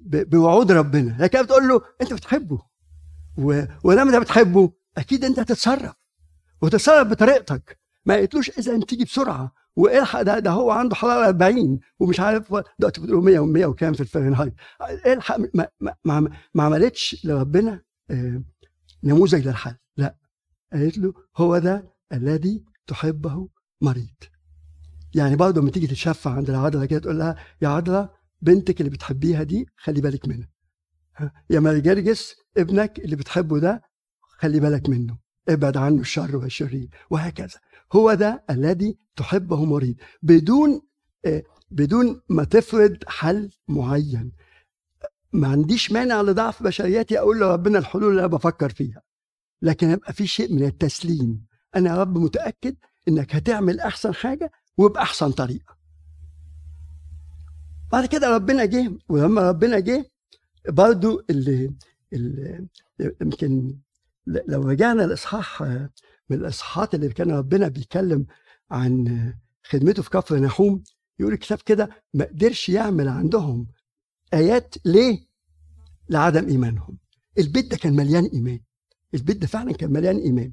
بوعود 0.00 0.72
ربنا. 0.72 1.16
لكن 1.20 1.42
بتقول 1.42 1.68
له 1.68 1.80
أنت 2.00 2.12
بتحبه. 2.12 2.62
ولما 3.84 4.02
أنت 4.02 4.16
بتحبه 4.16 4.72
أكيد 4.96 5.24
أنت 5.24 5.38
هتتصرف. 5.38 5.99
وتتصرف 6.62 7.08
بطريقتك 7.08 7.78
ما 8.06 8.16
قلتلوش 8.16 8.50
إذا 8.58 8.80
تيجي 8.80 9.04
بسرعة 9.04 9.52
والحق 9.76 10.22
ده, 10.22 10.38
ده 10.38 10.50
هو 10.50 10.70
عنده 10.70 10.94
حراره 10.94 11.26
40 11.26 11.80
ومش 11.98 12.20
عارف 12.20 12.54
دلوقتي 12.78 13.00
بتقولوا 13.00 13.22
100 13.22 13.38
و100 13.38 13.68
وكام 13.68 13.92
في 13.92 14.04
الفahrenheit 14.04 14.52
الحق 15.06 15.36
ما, 15.54 15.68
ما, 15.80 15.94
ما, 16.04 16.30
ما 16.54 16.62
عملتش 16.62 17.26
لربنا 17.26 17.82
آه، 18.10 18.42
نموذج 19.04 19.48
للحل. 19.48 19.76
لا. 19.96 20.16
قالت 20.72 20.98
له 20.98 21.14
هو 21.36 21.58
ده 21.58 21.94
الذي 22.12 22.64
تحبه 22.86 23.48
مريض. 23.80 24.14
يعني 25.14 25.36
برضه 25.36 25.60
لما 25.60 25.70
تيجي 25.70 25.86
تتشفع 25.86 26.30
عند 26.30 26.50
العذراء 26.50 26.86
كده 26.86 26.98
تقول 27.00 27.18
لها 27.18 27.36
يا 27.62 27.68
عذراء 27.68 28.14
بنتك 28.42 28.80
اللي 28.80 28.90
بتحبيها 28.90 29.42
دي 29.42 29.66
خلي 29.76 30.00
بالك 30.00 30.28
منها. 30.28 30.48
يا 31.50 31.60
مارجرجس 31.60 32.34
ابنك 32.56 32.98
اللي 32.98 33.16
بتحبه 33.16 33.58
ده 33.58 33.82
خلي 34.20 34.60
بالك 34.60 34.88
منه. 34.88 35.18
ابعد 35.50 35.76
عنه 35.76 36.00
الشر 36.00 36.36
والشرير 36.36 36.88
وهكذا. 37.10 37.58
هو 37.92 38.14
ده 38.14 38.44
الذي 38.50 38.98
تحبه 39.16 39.64
مريض 39.64 39.94
بدون 40.22 40.80
آه، 41.24 41.42
بدون 41.70 42.20
ما 42.28 42.44
تفرض 42.44 42.96
حل 43.06 43.50
معين. 43.68 44.32
ما 45.32 45.48
عنديش 45.48 45.92
مانع 45.92 46.22
لضعف 46.22 46.62
بشرياتي 46.62 47.18
أقول 47.18 47.40
لربنا 47.40 47.78
الحلول 47.78 48.10
اللي 48.10 48.20
أنا 48.20 48.26
بفكر 48.26 48.68
فيها 48.70 49.02
لكن 49.62 49.90
يبقى 49.90 50.12
في 50.12 50.26
شيء 50.26 50.52
من 50.54 50.64
التسليم. 50.64 51.46
أنا 51.76 51.90
يا 51.90 52.00
رب 52.00 52.18
متأكد 52.18 52.76
إنك 53.08 53.34
هتعمل 53.34 53.80
أحسن 53.80 54.14
حاجة 54.14 54.50
وباحسن 54.76 55.30
طريقة. 55.32 55.76
بعد 57.92 58.06
كده 58.06 58.34
ربنا 58.34 58.64
جه 58.64 58.92
ولما 59.08 59.48
ربنا 59.48 59.78
جه 59.78 60.10
برضو 60.68 61.22
اللي 61.30 61.74
يمكن 63.20 63.76
لو 64.48 64.62
رجعنا 64.62 65.04
الاصحاح 65.04 65.62
من 66.30 66.36
الإصحاحات 66.36 66.94
اللي 66.94 67.08
كان 67.08 67.30
ربنا 67.30 67.68
بيتكلم 67.68 68.26
عن 68.70 69.34
خدمته 69.64 70.02
في 70.02 70.10
كفر 70.10 70.38
نحوم 70.38 70.82
يقول 71.18 71.32
الكتاب 71.32 71.58
كده 71.58 71.90
ما 72.14 72.24
قدرش 72.24 72.68
يعمل 72.68 73.08
عندهم 73.08 73.66
آيات 74.34 74.74
ليه؟ 74.84 75.26
لعدم 76.08 76.48
إيمانهم. 76.48 76.98
البيت 77.38 77.70
ده 77.70 77.76
كان 77.76 77.96
مليان 77.96 78.24
إيمان. 78.24 78.60
البيت 79.14 79.36
ده 79.36 79.46
فعلا 79.46 79.72
كان 79.72 79.92
مليان 79.92 80.16
إيمان. 80.16 80.52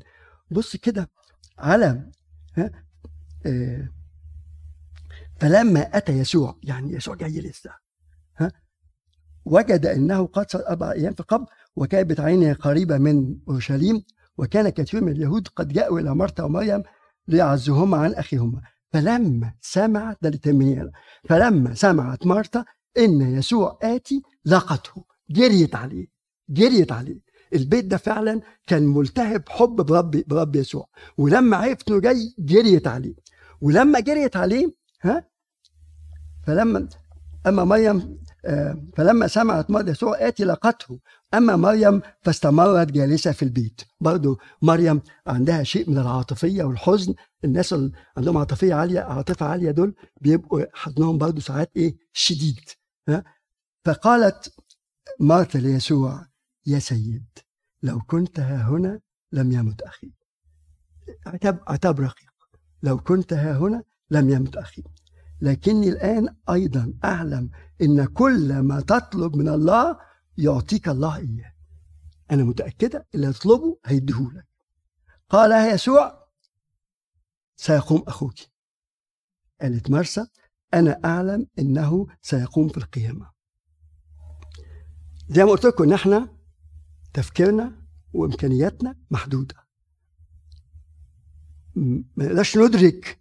بص 0.51 0.75
كده 0.75 1.10
على 1.57 2.10
ها 2.57 2.72
آه 3.46 3.89
فلما 5.39 5.98
أتى 5.98 6.12
يسوع 6.12 6.60
يعني 6.63 6.93
يسوع 6.93 7.15
جاي 7.15 7.41
لسه 7.41 7.72
وجد 9.51 9.86
أنه 9.86 10.25
قد 10.25 10.46
أربع 10.56 10.92
أيام 10.92 11.13
في 11.13 11.24
قبل 11.24 11.46
وكانت 11.75 12.20
عينه 12.20 12.54
قريبة 12.54 12.98
من 12.98 13.36
أورشليم 13.50 14.04
وكان 14.38 14.70
كثير 14.70 15.04
من 15.04 15.12
اليهود 15.12 15.48
قد 15.48 15.68
جاءوا 15.68 16.00
إلى 16.00 16.16
مرتا 16.16 16.44
ومريم 16.44 16.84
ليعزهما 17.27 17.98
عن 17.98 18.13
أخيهما 18.13 18.62
فلما 18.94 19.54
سمعت 19.62 20.18
ده 20.22 20.30
فلما 21.30 21.74
سمعت 21.74 22.25
مرتا 22.25 22.66
إن 22.98 23.22
يسوع 23.22 23.80
آتي 23.84 24.22
لقته. 24.46 25.04
جريت 25.30 25.75
عليه 25.75 26.08
جريت 26.50 26.92
عليه. 26.92 27.20
البيت 27.54 27.86
ده 27.86 27.98
فعلا 27.98 28.42
كان 28.68 28.88
ملتهب 28.88 29.50
حب 29.50 29.75
برب 29.75 30.12
برب 30.27 30.56
يسوع. 30.56 30.89
ولما 31.18 31.58
عرفت 31.58 31.92
إنه 31.92 32.00
جاي 32.00 32.36
جريت 32.39 32.88
عليه. 32.88 33.16
ولما 33.62 34.00
جريت 34.00 34.36
عليه 34.36 34.74
ها؟ 35.01 35.27
فلما 36.48 36.89
أما 37.48 37.63
مريم 37.63 38.18
فلما 38.98 39.27
سمعت 39.27 39.72
مريم 39.72 39.88
يسوع 39.88 40.27
آتي 40.27 40.44
لقته. 40.44 41.00
أما 41.34 41.56
مريم 41.56 42.01
فاستمرت 42.22 42.91
جالسة 42.91 43.32
في 43.32 43.44
البيت. 43.44 43.82
برضو 44.01 44.39
مريم 44.62 45.01
عندها 45.27 45.63
شيء 45.63 45.89
من 45.89 45.98
العاطفية 45.98 46.63
والحزن. 46.63 47.13
الناس 47.46 47.74
اللي 47.74 47.91
عندهم 48.17 48.38
عاطفية 48.38 48.74
عالية 48.74 49.00
عاطفة 49.00 49.46
عالية 49.46 49.72
دول 49.72 49.96
بيبقوا 50.22 50.62
حزنهم 50.74 51.17
برضو 51.17 51.41
ساعات 51.41 51.72
إيه؟ 51.75 51.98
شديد. 52.13 52.60
فقالت 53.86 54.53
مرتا 55.20 55.58
ليسوع 55.58 56.25
يا 56.65 56.79
سيد 56.79 57.25
لو 57.84 58.01
كنت 58.01 58.39
ها 58.39 58.70
هنا 58.70 59.00
لم 59.32 59.51
يمت 59.51 59.82
أخي. 59.82 60.12
عتاب 61.25 61.60
عتاب 61.67 62.00
رقيق. 62.00 62.34
لو 62.84 62.98
كنت 62.98 63.34
ها 63.34 63.58
هنا 63.58 63.84
لم 64.12 64.29
يمت 64.29 64.58
أخي. 64.58 64.84
لكني 65.41 65.89
الآن 65.89 66.36
أيضا 66.50 66.94
أعلم 67.03 67.50
إن 67.82 68.06
كل 68.06 68.60
ما 68.60 68.82
تطلب 68.82 69.36
من 69.36 69.48
الله 69.48 70.00
يعطيك 70.38 70.89
الله 70.89 71.17
إياه. 71.17 71.53
أنا 72.32 72.44
متأكدة 72.44 73.08
اللي 73.15 73.34
تطلبه 73.34 73.79
هيديهولك. 73.86 74.48
قال 75.29 75.74
يسوع 75.74 76.27
سيقوم 77.56 78.03
أخوك. 78.08 78.34
قالت 79.62 79.89
مرسى 79.89 80.27
أنا 80.74 81.00
أعلم 81.06 81.48
إنه 81.60 82.08
سيقوم 82.22 82.70
في 82.70 82.77
القيامة. 82.77 83.32
زي 85.29 85.44
ما 85.44 85.51
قلت 85.51 85.65
لكم 85.65 85.84
إن 85.84 85.94
إحنا 85.94 86.38
تفكيرنا 87.13 87.88
وإمكانياتنا 88.13 88.96
محدودة. 89.12 89.56
ما 91.75 92.03
نقدرش 92.17 92.58
ندرك. 92.58 93.20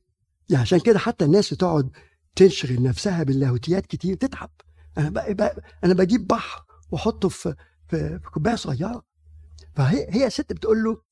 يعني 0.49 0.63
عشان 0.63 0.81
كده 0.81 0.99
حتى 0.99 1.25
الناس 1.25 1.49
تقعد 1.49 1.91
تشغل 2.37 2.83
نفسها 2.83 3.23
باللاهوتيات 3.23 3.87
كتير 3.87 4.17
تتعب 4.17 4.51
أنا 4.99 5.09
بقى, 5.11 5.35
بقى 5.35 5.63
أنا 5.85 5.95
بجيب 5.95 6.27
بحر 6.27 6.65
وأحطه 6.91 7.29
في 7.29 7.55
في, 7.89 8.19
في 8.19 8.31
كوباية 8.31 8.55
صغيرة. 8.55 9.05
فهي 9.75 10.07
هي 10.11 10.31
ست 10.31 10.53
بتقول 10.53 10.85
له 10.85 11.03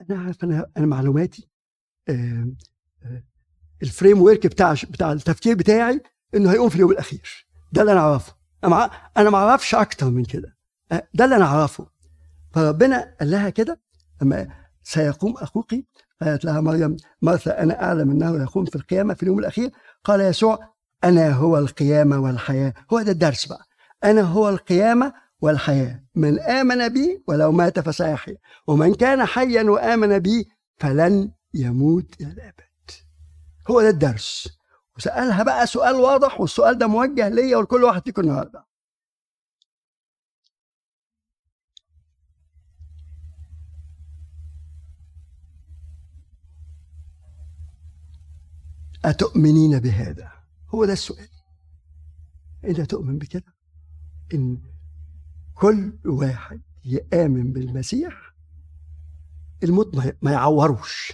أنا 0.00 0.18
عارف 0.22 0.44
أنا 0.44 0.66
أنا 0.76 0.86
معلوماتي 0.86 1.48
الفريم 3.82 4.22
ورك 4.22 4.46
بتاع 4.46 4.72
بتاع 4.72 5.12
التفكير 5.12 5.54
بتاعي 5.56 6.02
إنه 6.34 6.52
هيقوم 6.52 6.68
في 6.68 6.74
اليوم 6.74 6.90
الأخير. 6.90 7.46
ده 7.72 7.80
اللي 7.80 7.92
أنا 7.92 8.00
أعرفه. 8.00 8.34
أنا 8.64 8.84
أنا 9.16 9.30
ما 9.30 9.38
أعرفش 9.38 9.74
أكتر 9.74 10.10
من 10.10 10.24
كده. 10.24 10.56
آه، 10.92 11.08
ده 11.14 11.24
اللي 11.24 11.36
أنا 11.36 11.44
أعرفه. 11.44 11.86
فربنا 12.52 13.16
قال 13.20 13.30
لها 13.30 13.50
كده 13.50 13.80
أما 14.22 14.48
سيقوم 14.82 15.34
أخوك 15.36 15.74
قالت 16.24 16.44
لها 16.44 16.60
مريم 16.60 16.96
مرثا 17.22 17.62
أنا 17.62 17.82
أعلم 17.82 18.10
أنه 18.10 18.42
يقوم 18.42 18.64
في 18.64 18.76
القيامة 18.76 19.14
في 19.14 19.22
اليوم 19.22 19.38
الأخير. 19.38 19.70
قال 20.04 20.20
يسوع 20.20 20.58
أنا 21.04 21.30
هو 21.32 21.58
القيامة 21.58 22.18
والحياة. 22.18 22.74
هو 22.92 23.02
ده 23.02 23.12
الدرس 23.12 23.46
بقى. 23.46 23.66
أنا 24.04 24.20
هو 24.20 24.48
القيامة 24.48 25.12
والحياة. 25.40 26.04
من 26.14 26.40
آمن 26.40 26.88
بي 26.88 27.22
ولو 27.26 27.52
مات 27.52 27.80
فسيحيا. 27.80 28.36
ومن 28.66 28.94
كان 28.94 29.24
حيا 29.24 29.62
وآمن 29.62 30.18
بي 30.18 30.48
فلن 30.78 31.30
يموت 31.54 32.20
إلى 32.20 32.30
الأبد. 32.32 32.90
هو 33.70 33.82
ده 33.82 33.88
الدرس. 33.88 34.48
وسألها 34.96 35.42
بقى 35.42 35.66
سؤال 35.66 35.94
واضح 35.94 36.40
والسؤال 36.40 36.78
ده 36.78 36.86
موجه 36.86 37.28
ليا 37.28 37.56
ولكل 37.56 37.84
واحد 37.84 38.02
فيكم 38.04 38.22
النهارده. 38.22 38.64
أتؤمنين 49.04 49.78
بهذا؟ 49.78 50.32
هو 50.74 50.84
ده 50.84 50.92
السؤال. 50.92 51.28
أنت 52.64 52.80
تؤمن 52.80 53.18
بكده؟ 53.18 53.54
إن 54.34 54.58
كل 55.54 55.92
واحد 56.04 56.60
يآمن 56.84 57.52
بالمسيح 57.52 58.34
الموت 59.62 59.96
ما 60.22 60.32
يعوروش، 60.32 61.12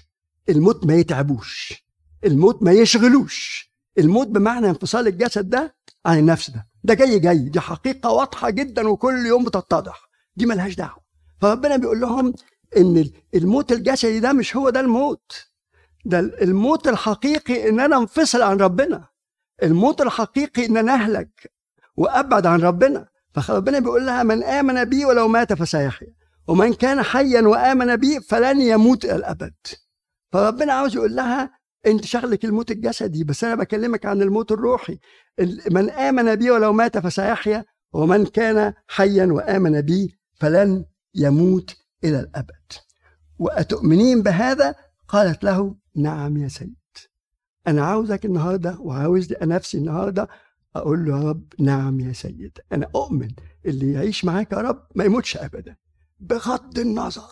الموت 0.49 0.87
ما 0.87 0.94
يتعبوش، 0.94 1.85
الموت 2.25 2.62
ما 2.62 2.73
يشغلوش، 2.73 3.70
الموت 3.99 4.26
بمعنى 4.26 4.68
انفصال 4.68 5.06
الجسد 5.06 5.49
ده 5.49 5.76
عن 6.06 6.18
النفس 6.18 6.50
ده، 6.50 6.68
ده 6.85 6.94
جاي 6.94 7.18
جاي، 7.18 7.49
دي 7.49 7.61
حقيقة 7.61 8.11
واضحة 8.11 8.50
جدا 8.50 8.88
وكل 8.88 9.26
يوم 9.26 9.44
بتتضح، 9.44 10.09
دي 10.37 10.47
ملهاش 10.47 10.75
دعوة. 10.75 11.00
فربنا 11.40 11.76
بيقول 11.76 12.00
لهم 12.00 12.35
إن 12.76 13.11
الموت 13.35 13.73
الجسدي 13.73 14.20
ده 14.20 14.32
مش 14.32 14.56
هو 14.56 14.70
ده 14.70 14.80
الموت، 14.80 15.50
ده 16.04 16.19
الموت 16.19 16.88
الحقيقي 16.88 17.69
إن 17.69 17.80
أنا 17.80 17.97
أنفصل 17.97 18.42
عن 18.42 18.57
ربنا. 18.57 19.09
الموت 19.62 20.00
الحقيقي 20.00 20.66
إن 20.66 20.76
أنا 20.76 20.95
أهلك 20.95 21.52
وأبعد 21.97 22.47
عن 22.47 22.61
ربنا. 22.61 23.09
فربنا 23.35 23.78
بيقول 23.78 24.07
لها 24.07 24.23
من 24.23 24.45
آمن 24.45 24.85
بي 24.85 25.04
ولو 25.04 25.28
مات 25.28 25.52
فسيحيا. 25.52 26.14
ومن 26.49 26.75
كان 26.75 27.02
حيا 27.02 27.42
وآمن 27.42 27.97
بي 27.97 28.21
فلن 28.21 28.61
يموت 28.61 29.04
إلى 29.04 29.16
الأبد. 29.16 29.54
فربنا 30.33 30.73
عاوز 30.73 30.97
يقول 30.97 31.16
لها 31.16 31.50
أنت 31.87 32.04
شغلك 32.04 32.45
الموت 32.45 32.71
الجسدي 32.71 33.25
بس 33.25 33.45
أنا 33.45 33.54
بكلمك 33.54 34.07
عن 34.07 34.23
الموت 34.23 34.52
الروحي. 34.52 34.99
من 35.71 35.90
آمن 35.90 36.35
بي 36.35 36.50
ولو 36.50 36.73
مات 36.73 36.99
فسيحيا. 36.99 37.64
ومن 37.92 38.26
كان 38.26 38.75
حيا 38.88 39.26
وآمن 39.26 39.80
بي 39.80 40.19
فلن 40.40 40.85
يموت 41.14 41.76
إلى 42.04 42.21
الأبد. 42.21 42.73
وأتؤمنين 43.38 44.23
بهذا؟ 44.23 44.75
قالت 45.09 45.45
له 45.45 45.75
نعم 45.97 46.37
يا 46.37 46.49
سيد. 46.49 46.75
أنا 47.66 47.85
عاوزك 47.85 48.25
النهاردة 48.25 48.76
وعاوز 48.80 49.32
نفسي 49.42 49.78
النهاردة 49.78 50.28
أقول 50.76 51.04
له 51.04 51.18
يا 51.18 51.28
رب 51.28 51.52
نعم 51.59 52.00
يا 52.00 52.12
سيد. 52.12 52.59
أنا 52.73 52.90
أؤمن 52.94 53.28
اللي 53.66 53.92
يعيش 53.92 54.25
معاك 54.25 54.52
يا 54.52 54.59
رب 54.59 54.87
ما 54.94 55.04
يموتش 55.04 55.37
أبدا. 55.37 55.76
بغض 56.20 56.78
النظر 56.78 57.30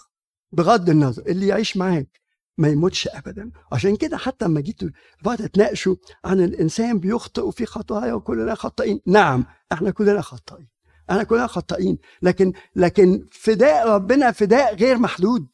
بغض 0.52 0.90
النظر 0.90 1.22
اللي 1.26 1.46
يعيش 1.46 1.76
معاك 1.76 2.20
ما 2.58 2.68
يموتش 2.68 3.08
ابدا. 3.08 3.50
عشان 3.72 3.96
كده 3.96 4.16
حتى 4.16 4.44
لما 4.44 4.60
جيتوا 4.60 4.88
بعد 5.24 5.48
تناقشوا 5.48 5.96
عن 6.24 6.40
الإنسان 6.40 6.98
بيخطئ 6.98 7.42
وفي 7.42 7.66
خطايا 7.66 8.12
وكلنا 8.12 8.54
خطائين. 8.54 9.00
نعم 9.06 9.44
إحنا 9.72 9.90
كلنا 9.90 10.20
خطائين. 10.20 10.68
إحنا 11.11 11.22
كلنا 11.22 11.46
خطائين. 11.46 11.98
لكن 12.22 12.52
لكن 12.76 13.26
فداء 13.33 13.88
ربنا 13.88 14.30
فداء 14.33 14.74
غير 14.74 14.98
محدود. 14.98 15.48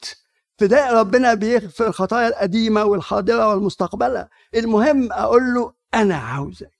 فداء 0.59 0.95
ربنا 0.95 1.35
بيغفر 1.35 1.87
الخطايا 1.87 2.29
القديمة 2.29 2.85
والحاضرة 2.85 3.49
والمستقبلة. 3.49 4.29
المهم 4.55 5.12
أقول 5.12 5.55
له 5.55 5.73
أنا 5.95 6.17
عاوزك. 6.17 6.71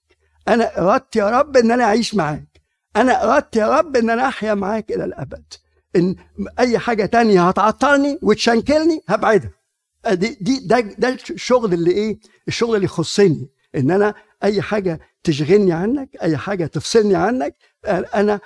أنا 0.47 0.79
أردت 0.81 1.15
يا 1.15 1.29
رب 1.29 1.57
إن 1.57 1.71
أنا 1.71 1.83
أعيش 1.83 2.15
معاك. 2.15 2.61
أنا 2.95 3.33
أردت 3.35 3.55
يا 3.55 3.67
رب 3.79 3.95
إن 3.95 4.09
أنا 4.09 4.27
أحيا 4.27 4.53
معاك 4.53 4.91
إلى 4.91 5.05
الأبد. 5.05 5.43
إن 5.95 6.15
أي 6.59 6.79
حاجة 6.79 7.05
تانية 7.05 7.47
هتعطلني 7.47 8.19
وتشنكلني 8.21 9.01
هبعدها. 9.09 9.51
دي, 10.11 10.37
دي 10.41 10.59
ده 10.67 10.79
ده 10.79 11.09
الشغل 11.29 11.73
اللي 11.73 11.91
إيه؟ 11.91 12.19
الشغل 12.47 12.75
اللي 12.75 12.85
يخصني. 12.85 13.49
إن 13.75 13.91
أنا 13.91 14.13
أي 14.43 14.61
حاجة 14.61 14.99
تشغلني 15.23 15.73
عنك 15.73 16.09
أي 16.21 16.37
حاجة 16.37 16.65
تفصلني 16.65 17.15
عنك 17.15 17.55
أنا 18.15 18.39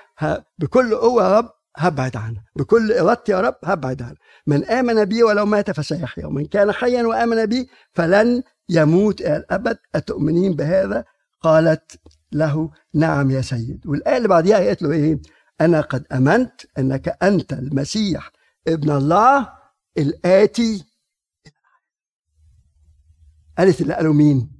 بكل 0.59 0.95
قوة 0.95 1.23
يا 1.23 1.37
رب 1.37 1.49
هبعد 1.79 2.15
عنها 2.17 2.43
بكل 2.55 2.91
إرادتي 2.91 3.31
يا 3.31 3.41
رب 3.41 3.55
هبعد 3.63 4.01
عنها 4.01 4.17
من 4.47 4.65
آمن 4.65 5.05
بي 5.05 5.23
ولو 5.23 5.45
مات 5.45 5.71
فسيحيا. 5.71 6.25
ومن 6.25 6.45
كان 6.45 6.71
حيا 6.71 7.03
وآمن 7.03 7.45
بي 7.45 7.69
فلن 7.93 8.43
يموت 8.69 9.21
إلى 9.21 9.37
الأبد. 9.37 9.77
أتؤمنين 9.95 10.53
بهذا؟ 10.55 11.05
قالت 11.41 11.99
له 12.31 12.71
نعم 12.93 13.31
يا 13.31 13.41
سيد. 13.41 13.87
والآية 13.87 14.17
اللي 14.17 14.27
بعديها 14.27 14.57
قالت 14.57 14.81
له 14.81 14.91
إيه؟ 14.91 15.21
أنا 15.61 15.81
قد 15.81 16.05
أمنت 16.11 16.61
أنك 16.77 17.17
أنت 17.23 17.53
المسيح 17.53 18.31
ابن 18.67 18.91
الله 18.91 19.49
الآتي. 19.97 20.85
قالت 23.57 23.81
اللي 23.81 23.93
قالوا 23.93 24.13
مين؟ 24.13 24.51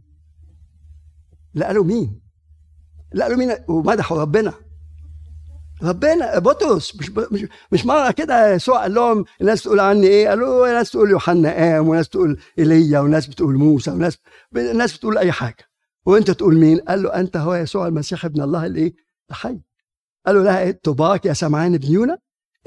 اللي 1.54 1.66
قالوا 1.66 1.84
مين؟ 1.84 2.22
اللي 3.14 3.24
قالوا 3.24 3.38
مين؟ 3.38 3.56
ومدحوا 3.68 4.22
ربنا. 4.22 4.54
ربنا 5.84 6.40
بطرس 6.40 6.96
مش 6.96 7.10
مش 7.32 7.46
مش 7.72 7.86
مره 7.86 8.12
كده 8.12 8.54
يسوع 8.54 8.82
قال 8.82 8.94
لهم 8.94 9.26
الناس 9.42 9.64
تقول 9.64 9.80
عني 9.80 10.08
إيه؟ 10.08 10.30
قالوا 10.30 10.68
ناس 10.68 10.92
تقول 10.92 11.10
يوحنا 11.10 11.52
قام 11.54 11.88
وناس 11.88 12.10
تقول 12.10 12.40
إيليا 12.60 13.00
وناس 13.00 13.28
بتقول 13.28 13.56
موسى 13.58 13.92
وناس 13.92 14.18
الناس 14.56 14.98
بتقول 14.98 15.18
أي 15.18 15.32
حاجة 15.32 15.70
وأنت 16.06 16.32
تقول 16.32 16.56
مين؟ 16.56 16.80
قال 16.80 17.04
له 17.04 17.16
أنت 17.20 17.38
هو 17.38 17.56
يسوع 17.56 17.88
المسيح 17.88 18.26
ابن 18.26 18.42
الله 18.42 18.66
الايه؟ 18.66 18.94
الحي 19.30 19.60
قالوا 20.26 20.44
لها 20.44 20.60
إيه؟ 20.60 20.80
طباك 20.84 21.26
يا 21.26 21.34
سمعان 21.34 21.78
بن 21.78 21.92
يونا 21.92 22.18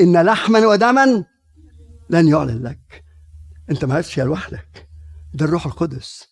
إن 0.00 0.22
لحما 0.22 0.66
ودما 0.66 1.24
لن 2.10 2.28
يعلن 2.28 2.62
لك 2.62 3.04
أنت 3.70 3.84
ما 3.84 3.94
عرفتش 3.94 4.20
لوحدك 4.20 4.88
ده 5.34 5.44
الروح 5.44 5.66
القدس 5.66 6.28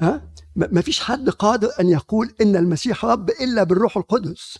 ها؟ 0.00 0.30
ما 0.56 0.80
فيش 0.80 1.00
حد 1.00 1.30
قادر 1.30 1.68
أن 1.80 1.88
يقول 1.88 2.34
إن 2.40 2.56
المسيح 2.56 3.04
رب 3.04 3.30
إلا 3.30 3.62
بالروح 3.62 3.96
القدس 3.96 4.58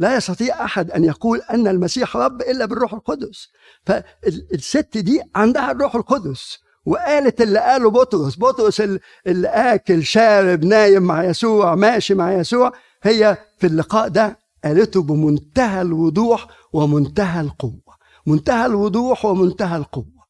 لا 0.00 0.16
يستطيع 0.16 0.64
أحد 0.64 0.90
أن 0.90 1.04
يقول 1.04 1.40
أن 1.50 1.68
المسيح 1.68 2.16
رب 2.16 2.40
إلا 2.42 2.64
بالروح 2.64 2.94
القدس. 2.94 3.48
فالست 3.86 4.98
دي 4.98 5.22
عندها 5.34 5.70
الروح 5.70 5.94
القدس 5.94 6.58
وقالت 6.86 7.40
اللي 7.42 7.58
قاله 7.58 7.90
بطرس 7.90 8.38
بطرس 8.38 8.80
اللي 9.26 9.48
آكل 9.48 10.04
شارب 10.04 10.64
نايم 10.64 11.02
مع 11.02 11.24
يسوع 11.24 11.74
ماشي 11.74 12.14
مع 12.14 12.32
يسوع 12.32 12.72
هي 13.02 13.36
في 13.58 13.66
اللقاء 13.66 14.08
ده 14.08 14.38
قالته 14.64 15.02
بمنتهى 15.02 15.82
الوضوح 15.82 16.46
ومنتهى 16.72 17.40
القوة 17.40 17.90
منتهى 18.26 18.66
الوضوح 18.66 19.24
ومنتهى 19.24 19.76
القوة. 19.76 20.20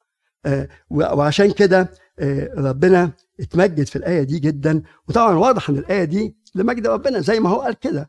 آه 0.47 0.69
وعشان 0.91 1.51
كده 1.53 1.91
آه 2.19 2.51
ربنا 2.57 3.11
اتمجد 3.41 3.87
في 3.87 3.97
الآية 3.97 4.23
دي 4.23 4.39
جدا. 4.39 4.83
وطبعا 5.09 5.35
واضح 5.35 5.69
إن 5.71 5.79
الآية 5.79 6.05
دي 6.05 6.37
لمجد 6.55 6.87
ربنا 6.87 7.21
زي 7.21 7.41
ما 7.41 7.51
هو 7.51 7.61
قال 7.61 7.75
كده. 7.75 8.09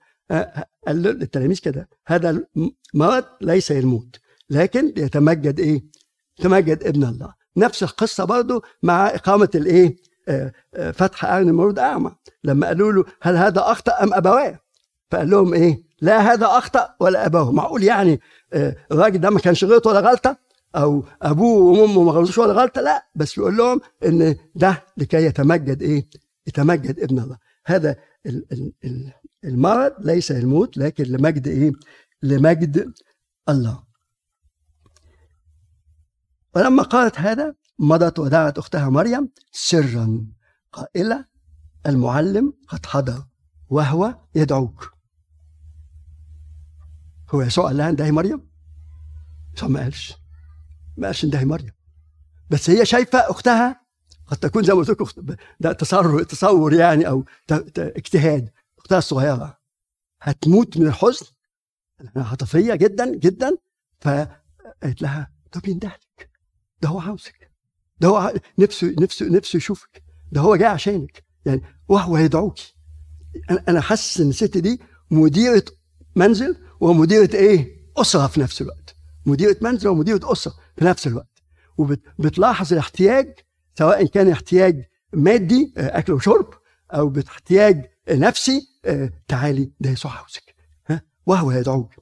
قال 0.87 1.01
للتلاميذ 1.01 1.57
كده 1.59 1.89
هذا 2.07 2.43
المرض 2.95 3.23
ليس 3.41 3.71
الموت 3.71 4.19
لكن 4.49 4.93
يتمجد 4.97 5.59
إيه؟ 5.59 5.83
يتمجد 6.39 6.83
ابن 6.83 7.03
الله 7.03 7.33
نفس 7.57 7.83
القصة 7.83 8.23
برضه 8.23 8.61
مع 8.83 9.07
إقامة 9.07 9.49
الإيه؟ 9.55 9.95
فتح 10.93 11.25
اعين 11.25 11.49
المولود 11.49 11.79
أعمى 11.79 12.11
لما 12.43 12.67
قالوا 12.67 12.91
له 12.91 13.05
هل 13.21 13.35
هذا 13.37 13.61
أخطأ 13.71 14.03
أم 14.03 14.13
أبواه؟ 14.13 14.59
فقال 15.11 15.29
لهم 15.29 15.53
إيه؟ 15.53 15.83
لا 16.01 16.33
هذا 16.33 16.45
أخطأ 16.45 16.95
ولا 16.99 17.25
ابوه 17.25 17.51
معقول 17.51 17.83
يعني 17.83 18.19
الراجل 18.91 19.19
ده 19.19 19.29
ما 19.29 19.39
كانش 19.39 19.63
غلط 19.63 19.87
ولا 19.87 19.99
غلطة 19.99 20.37
أو 20.75 21.03
أبوه 21.21 21.79
وأمه 21.79 22.03
ما 22.03 22.11
غلطوش 22.11 22.37
ولا 22.37 22.53
غلطة 22.53 22.81
لا 22.81 23.05
بس 23.15 23.35
بيقول 23.35 23.57
لهم 23.57 23.81
إن 24.05 24.35
ده 24.55 24.83
لكي 24.97 25.25
يتمجد 25.25 25.81
إيه؟ 25.81 26.07
يتمجد 26.47 26.99
ابن 26.99 27.19
الله 27.19 27.37
هذا 27.65 27.95
ال 28.25 28.45
ال 28.51 28.73
ال 28.85 29.13
المرض 29.43 29.93
ليس 29.99 30.31
الموت 30.31 30.77
لكن 30.77 31.03
لمجد 31.03 31.47
إيه؟ 31.47 31.71
لمجد 32.23 32.93
الله. 33.49 33.83
ولما 36.55 36.83
قالت 36.83 37.19
هذا 37.19 37.55
مضت 37.79 38.19
ودعت 38.19 38.57
أختها 38.57 38.89
مريم 38.89 39.29
سرا. 39.51 40.27
قائله 40.71 41.25
المعلم 41.85 42.53
قد 42.67 42.85
حضر 42.85 43.25
وهو 43.69 44.17
يدعوك. 44.35 44.93
هو 47.29 47.41
يسوع 47.41 47.65
قال 47.65 47.77
لها 47.77 47.89
انت 47.89 48.01
مريم؟ 48.01 48.49
يسوع 49.57 49.69
ما 49.69 49.79
قالش. 49.79 50.17
ما 50.97 51.07
قالش 51.07 51.25
ده 51.25 51.45
مريم. 51.45 51.71
بس 52.49 52.69
هي 52.69 52.85
شايفة 52.85 53.19
أختها 53.19 53.81
قد 54.27 54.37
تكون 54.37 54.63
زي 54.63 54.73
ما 54.73 54.79
قلت 54.79 54.89
لكم 54.89 55.35
ده 55.59 55.71
تصور 55.71 56.23
تصور 56.23 56.73
يعني 56.73 57.07
أو 57.07 57.25
اجتهاد. 57.77 58.49
اختها 58.91 58.97
الصغيره 58.97 59.57
هتموت 60.21 60.77
من 60.77 60.87
الحزن. 60.87 61.25
عاطفيه 62.15 62.75
جدا 62.75 63.15
جدا. 63.15 63.57
فقالت 64.01 65.01
لها 65.01 65.31
ده 65.53 65.61
بيندهلك 65.61 66.29
ده 66.81 66.89
هو 66.89 66.99
عاوزك. 66.99 67.51
ده 67.99 68.07
هو 68.07 68.33
نفسه 68.59 68.95
نفسه 68.99 69.25
نفسه 69.25 69.57
يشوفك. 69.57 70.03
ده 70.31 70.41
هو 70.41 70.55
جاي 70.55 70.67
عشانك. 70.67 71.23
يعني 71.45 71.61
وهو 71.87 72.17
يدعوك 72.17 72.57
أنا 73.51 73.63
أنا 73.67 73.81
حاسس 73.81 74.21
إن 74.21 74.29
الست 74.29 74.57
دي 74.57 74.81
مديرة 75.11 75.65
منزل 76.15 76.55
ومديرة 76.79 77.35
إيه؟ 77.35 77.85
أسرة 77.97 78.27
في 78.27 78.39
نفس 78.39 78.61
الوقت. 78.61 78.95
مديرة 79.25 79.57
منزل 79.61 79.87
ومديرة 79.87 80.31
أسرة 80.31 80.53
في 80.77 80.85
نفس 80.85 81.07
الوقت. 81.07 81.43
وبتلاحظ 81.77 82.73
الاحتياج 82.73 83.39
سواء 83.77 84.05
كان 84.05 84.29
احتياج 84.29 84.85
مادي 85.13 85.73
آه، 85.77 85.97
أكل 85.99 86.13
وشرب 86.13 86.53
أو 86.93 87.09
باحتياج 87.09 87.90
نفسي 88.09 88.67
آه، 88.85 89.11
تعالي 89.27 89.71
ده 89.79 89.89
يسوع 89.89 90.11
عاوزك 90.17 90.55
ها؟ 90.87 91.01
وهو 91.25 91.51
يدعوك. 91.51 91.93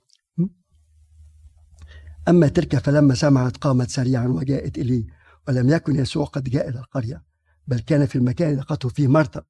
أما 2.27 2.47
تلك 2.47 2.77
فلما 2.77 3.15
سمعت 3.15 3.57
قامت 3.57 3.89
سريعا 3.89 4.27
وجاءت 4.27 4.77
إليه 4.77 5.07
ولم 5.47 5.69
يكن 5.69 5.95
يسوع 5.95 6.25
قد 6.25 6.43
جاء 6.43 6.69
إلى 6.69 6.79
القرية 6.79 7.23
بل 7.67 7.79
كان 7.79 8.05
في 8.05 8.15
المكان 8.15 8.49
اللي 8.49 8.61
لقته 8.61 8.89
فيه 8.89 9.07
مرثا 9.07 9.43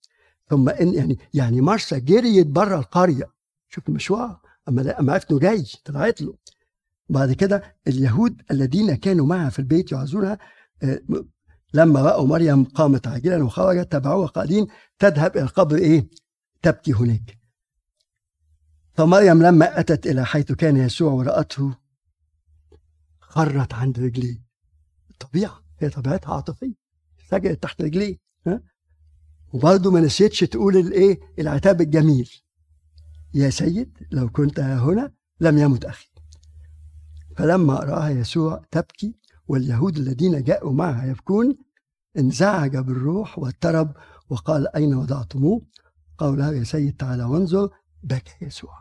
ثم 0.50 0.70
إن 0.70 0.94
يعني 0.94 1.20
يعني 1.34 1.62
مرسى 1.62 2.00
جريت 2.00 2.48
بره 2.48 2.80
القرية. 2.80 3.32
شوف 3.70 3.90
المشوار 3.90 4.42
أما 4.70 5.00
أما 5.00 5.14
عرفت 5.14 5.32
انه 5.32 5.40
جاي 5.40 5.66
طلعت 5.86 6.22
له. 6.22 6.34
بعد 7.10 7.32
كده 7.34 7.76
اليهود 7.88 8.42
الذين 8.52 8.96
كانوا 8.96 9.26
معها 9.26 9.50
في 9.50 9.60
البيت 9.60 9.92
يعزونها 9.92 10.38
آه، 10.84 11.02
لما 11.74 12.02
رأوا 12.02 12.28
مريم 12.28 12.64
قامت 12.64 13.08
عاجلا 13.08 13.44
وخرجت 13.44 13.92
تبعوها 13.92 14.28
قائلين 14.28 14.68
تذهب 15.00 15.38
إلى 15.38 15.44
القبر 15.44 15.76
إيه؟ 15.78 16.10
تبكي 16.62 16.93
هناك. 16.93 17.39
فمريم 18.93 19.43
لما 19.43 19.80
أتت 19.80 20.08
إلى 20.08 20.26
حيث 20.26 20.52
كان 20.52 20.78
يسوع 20.78 21.12
ورأته 21.12 21.78
خرت 23.19 23.74
عند 23.74 24.00
رجليه. 24.00 24.43
الطبيعة 25.12 25.63
هي 25.80 25.89
طبيعتها 25.89 26.34
عاطفية. 26.34 26.74
سجدت 27.30 27.63
تحت 27.63 27.82
رجليه 27.82 28.17
وبرضه 29.54 29.91
ما 29.91 30.00
نسيتش 30.00 30.39
تقول 30.39 30.78
الإيه؟ 30.78 31.19
العتاب 31.39 31.82
الجميل. 31.82 32.32
يا 33.34 33.50
سيد 33.50 33.98
لو 34.12 34.30
كنت 34.30 34.60
هنا 34.60 35.12
لم 35.39 35.58
يمت 35.58 35.86
أخي. 35.86 36.10
فلما 37.38 37.76
راها 37.76 38.10
يسوع 38.10 38.65
تبكي 38.72 39.15
واليهود 39.48 39.98
الذين 39.98 40.43
جاءوا 40.43 40.74
معها 40.74 41.06
يبكون 41.06 41.58
انزعج 42.17 42.78
بالروح 42.78 43.39
واضطرب 43.39 43.95
وقال 44.30 44.76
أين 44.76 44.93
وضعتموه؟ 44.95 45.62
له 46.21 46.53
يا 46.53 46.63
سيد 46.63 46.95
تعالى 46.97 47.23
وانظر 47.23 47.69
بكى 48.03 48.45
يسوع. 48.45 48.79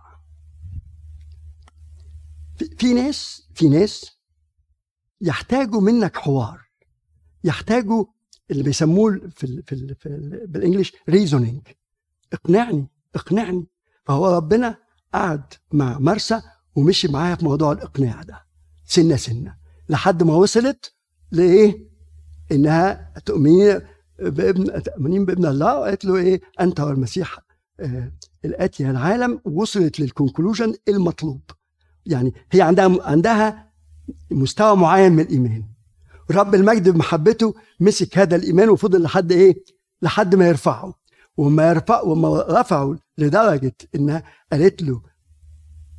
في 2.79 2.95
ناس 2.95 3.49
في 3.55 3.69
ناس 3.69 4.19
يحتاجوا 5.21 5.81
منك 5.81 6.17
حوار 6.17 6.69
يحتاجوا 7.45 8.05
اللي 8.51 8.63
بيسموه 8.63 9.21
في 9.31 9.45
ال 9.45 9.63
في, 9.67 9.95
في 9.95 10.07
ال 10.07 10.47
بالانجلش 10.47 10.93
ريزونينج 11.09 11.63
اقنعني 12.33 12.89
اقنعني. 13.15 13.67
فهو 14.05 14.37
ربنا 14.37 14.79
قعد 15.15 15.55
مع 15.73 15.99
مرسى 15.99 16.43
ومشي 16.75 17.09
معاها 17.09 17.35
في 17.37 17.45
موضوع 17.45 17.73
الإقناع 17.73 18.23
ده. 18.23 18.45
سنة 18.85 19.17
سنة. 19.17 19.57
لحد 19.89 20.23
ما 20.23 20.35
وصلت 20.35 20.95
لإيه؟ 21.31 21.89
إنها 22.53 23.15
تؤمنين 23.27 23.81
بابن 24.19 24.83
تؤمنين 24.83 25.25
بابن 25.25 25.47
الله 25.47 25.79
وقالت 25.79 26.05
له 26.05 26.17
إيه؟ 26.17 26.41
أنت 26.61 26.81
هو 26.81 26.91
المسيح 26.91 27.39
آه 27.81 28.13
الاتي 28.45 28.91
العالم 28.91 29.41
وصلت 29.45 30.01
للكونكلوجن 30.01 30.75
المطلوب 30.89 31.41
يعني 32.07 32.35
هي 32.53 32.63
عندها 32.63 33.03
عندها 33.03 33.69
مستوى 34.31 34.77
معين 34.77 35.13
من 35.13 35.21
الإيمان 35.21 35.65
رب 36.31 36.55
المجد 36.55 36.89
بمحبته 36.89 37.55
مسك 37.81 38.19
هذا 38.19 38.37
الإيمان 38.37 38.69
وفضل 38.69 39.03
لحد 39.03 39.33
إيه؟ 39.33 39.65
لحد 40.03 40.35
ما 40.35 40.49
يرفعه 40.49 40.95
وما 41.37 41.69
يرفع 41.71 42.01
وما 42.01 42.45
رفعه 42.61 42.99
لدرجة 43.19 43.75
إنها 43.95 44.23
قالت 44.53 44.83
له 44.83 45.03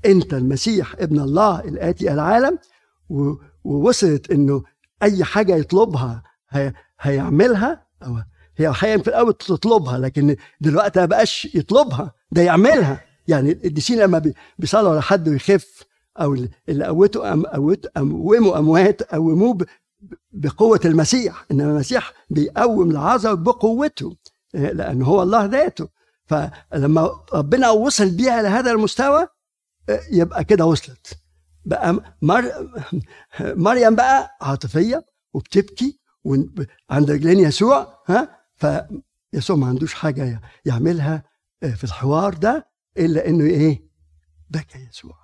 أنت 0.05 0.33
المسيح 0.33 0.95
ابن 0.99 1.19
الله 1.19 1.59
الاتي 1.59 2.13
العالم 2.13 2.57
ووصلت 3.63 4.31
إنه 4.31 4.63
أي 5.03 5.23
حاجة 5.23 5.55
يطلبها 5.55 6.23
هي 6.49 6.73
هيعملها 7.01 7.88
أو 8.03 8.17
هي 8.57 8.69
أحيانا 8.69 9.03
في 9.03 9.07
الأول 9.07 9.33
تطلبها 9.33 9.97
لكن 9.97 10.35
دلوقتي 10.61 10.99
ما 10.99 11.05
بقاش 11.05 11.47
يطلبها 11.55 12.11
ده 12.31 12.41
يعملها. 12.41 13.01
يعني 13.27 13.51
القديسين 13.51 13.99
لما 13.99 14.33
بيصلوا 14.59 14.91
على 14.91 15.01
حد 15.01 15.29
ويخف 15.29 15.83
أو 16.19 16.33
اللي 16.69 16.85
قوته 16.85 17.33
أم 17.33 17.45
قوموا 17.97 18.57
اموات 18.59 19.03
قوموه 19.03 19.57
بقوة 20.31 20.79
المسيح 20.85 21.45
انما 21.51 21.71
المسيح 21.71 22.13
بيقوم 22.29 22.91
العذر 22.91 23.33
بقوته 23.35 24.15
لأن 24.53 25.01
هو 25.01 25.23
الله 25.23 25.45
ذاته. 25.45 25.87
فلما 26.25 27.09
ربنا 27.33 27.69
وصل 27.69 28.09
بيها 28.09 28.41
لهذا 28.41 28.71
المستوى 28.71 29.27
يبقى 30.11 30.43
كده 30.43 30.65
وصلت. 30.65 31.13
بقى 31.65 32.15
مر... 32.21 32.51
مريم 33.39 33.95
بقى 33.95 34.37
عاطفية 34.41 35.05
وبتبكي 35.33 35.99
عند 36.89 37.11
رجلين 37.11 37.39
يسوع 37.39 38.03
ها؟ 38.07 38.39
فيسوع 38.55 39.55
ما 39.55 39.67
عندوش 39.67 39.93
حاجة 39.93 40.41
يعملها 40.65 41.23
آه، 41.63 41.71
في 41.71 41.83
الحوار 41.83 42.33
ده 42.33 42.67
إلا 42.97 43.27
إنه 43.27 43.43
إيه؟ 43.43 43.89
بكى 44.49 44.79
يسوع. 44.89 45.17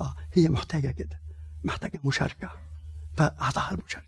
آه 0.00 0.14
هي 0.32 0.48
محتاجة 0.48 0.90
كده 0.90 1.20
محتاجة 1.64 2.00
مشاركة. 2.04 2.50
فأعطاها 3.16 3.74
المشاركة. 3.74 4.06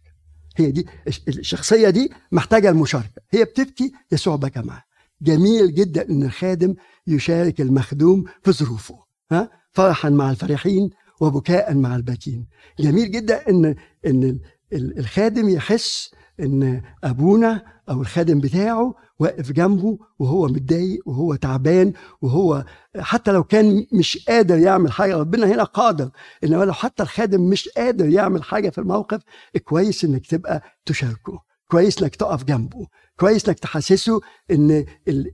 هي 0.56 0.70
دي 0.70 0.86
الشخصية 1.28 1.90
دي 1.90 2.12
محتاجة 2.32 2.70
المشاركة. 2.70 3.22
هي 3.30 3.44
بتبكي 3.44 3.92
يسوع 4.12 4.36
بكى 4.36 4.60
معاها. 4.60 4.84
جميل 5.22 5.74
جدا 5.74 6.08
إن 6.10 6.22
الخادم 6.22 6.74
يشارك 7.06 7.60
المخدوم 7.60 8.24
في 8.42 8.52
ظروفه 8.52 9.04
ها؟ 9.32 9.50
فرحا 9.72 10.08
مع 10.08 10.30
الفرحين 10.30 10.90
وبكاء 11.20 11.74
مع 11.74 11.96
الباكين. 11.96 12.46
جميل 12.80 13.10
جدا 13.10 13.48
ان 13.50 13.74
إن 14.06 14.40
الخادم 14.72 15.48
يحس 15.48 16.10
إن 16.40 16.82
أبونا 17.04 17.62
أو 17.88 18.00
الخادم 18.00 18.40
بتاعه 18.40 18.94
واقف 19.18 19.52
جنبه 19.52 19.98
وهو 20.18 20.46
متضايق 20.46 21.08
وهو 21.08 21.34
تعبان 21.34 21.92
وهو 22.22 22.64
حتى 22.98 23.32
لو 23.32 23.44
كان 23.44 23.86
مش 23.92 24.24
قادر 24.28 24.58
يعمل 24.58 24.92
حاجة 24.92 25.16
ربنا 25.16 25.46
هنا 25.46 25.64
قادر 25.64 26.10
انما 26.44 26.64
لو 26.64 26.72
حتى 26.72 27.02
الخادم 27.02 27.40
مش 27.40 27.68
قادر 27.68 28.08
يعمل 28.08 28.42
حاجة 28.42 28.70
في 28.70 28.78
الموقف 28.78 29.20
كويس 29.64 30.04
إنك 30.04 30.26
تبقى 30.26 30.62
تشاركه 30.86 31.42
كويس 31.70 32.02
إنك 32.02 32.16
تقف 32.16 32.44
جنبه 32.44 32.86
كويس 33.16 33.48
إنك 33.48 33.58
تحسسه 33.58 34.20
إن 34.50 34.84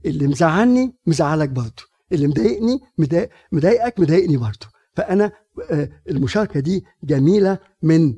اللي 0.05 0.27
مزعلني 0.27 0.95
مزعلك 1.07 1.49
برضه 1.49 1.83
اللي 2.11 2.27
مضايقني 2.27 2.79
مضايقك 3.51 3.99
مضايقني 3.99 4.37
برضه. 4.37 4.67
فأنا 4.95 5.31
آه، 5.71 5.89
المشاركة 6.09 6.59
دي 6.59 6.85
جميلة 7.03 7.59
من 7.81 8.13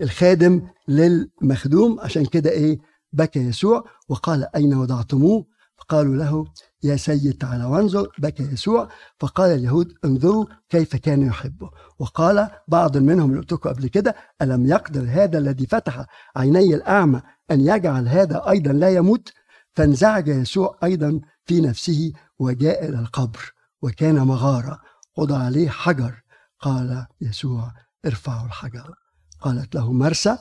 الخادم 0.00 0.62
للمخدوم. 0.88 2.00
عشان 2.00 2.26
كده 2.26 2.50
إيه 2.50 2.78
بكى 3.12 3.40
يسوع 3.40 3.84
وقال 4.08 4.56
أين 4.56 4.74
وضعتموه؟ 4.74 5.46
فقالوا 5.76 6.16
له 6.16 6.44
يا 6.82 6.96
سيد 6.96 7.32
تعالى 7.32 7.64
وانظر. 7.64 8.12
بكى 8.18 8.42
يسوع 8.42 8.88
فقال 9.20 9.50
اليهود 9.50 9.94
انظروا 10.04 10.46
كيف 10.68 10.96
كان 10.96 11.22
يحبه. 11.22 11.70
وقال 11.98 12.48
بعض 12.68 12.96
منهم 12.96 13.30
اللي 13.30 13.40
قلت 13.40 13.52
قبل 13.54 13.86
كده 13.88 14.16
ألم 14.42 14.66
يقدر 14.66 15.06
هذا 15.08 15.38
الذي 15.38 15.66
فتح 15.66 16.06
عيني 16.36 16.74
الأعمى 16.74 17.22
أن 17.50 17.60
يجعل 17.60 18.08
هذا 18.08 18.50
أيضا 18.50 18.72
لا 18.72 18.90
يموت؟ 18.90 19.32
فانزعج 19.74 20.28
يسوع 20.28 20.78
أيضا 20.84 21.20
في 21.44 21.60
نفسه 21.60 22.12
وجاء 22.38 22.88
إلى 22.88 22.98
القبر 22.98 23.52
وكان 23.82 24.14
مغارة. 24.14 24.80
وضع 25.16 25.38
عليه 25.38 25.68
حجر. 25.68 26.22
قال 26.60 27.06
يسوع 27.20 27.72
ارفعوا 28.06 28.46
الحجر. 28.46 28.94
قالت 29.40 29.74
له 29.74 29.92
مرسى 29.92 30.38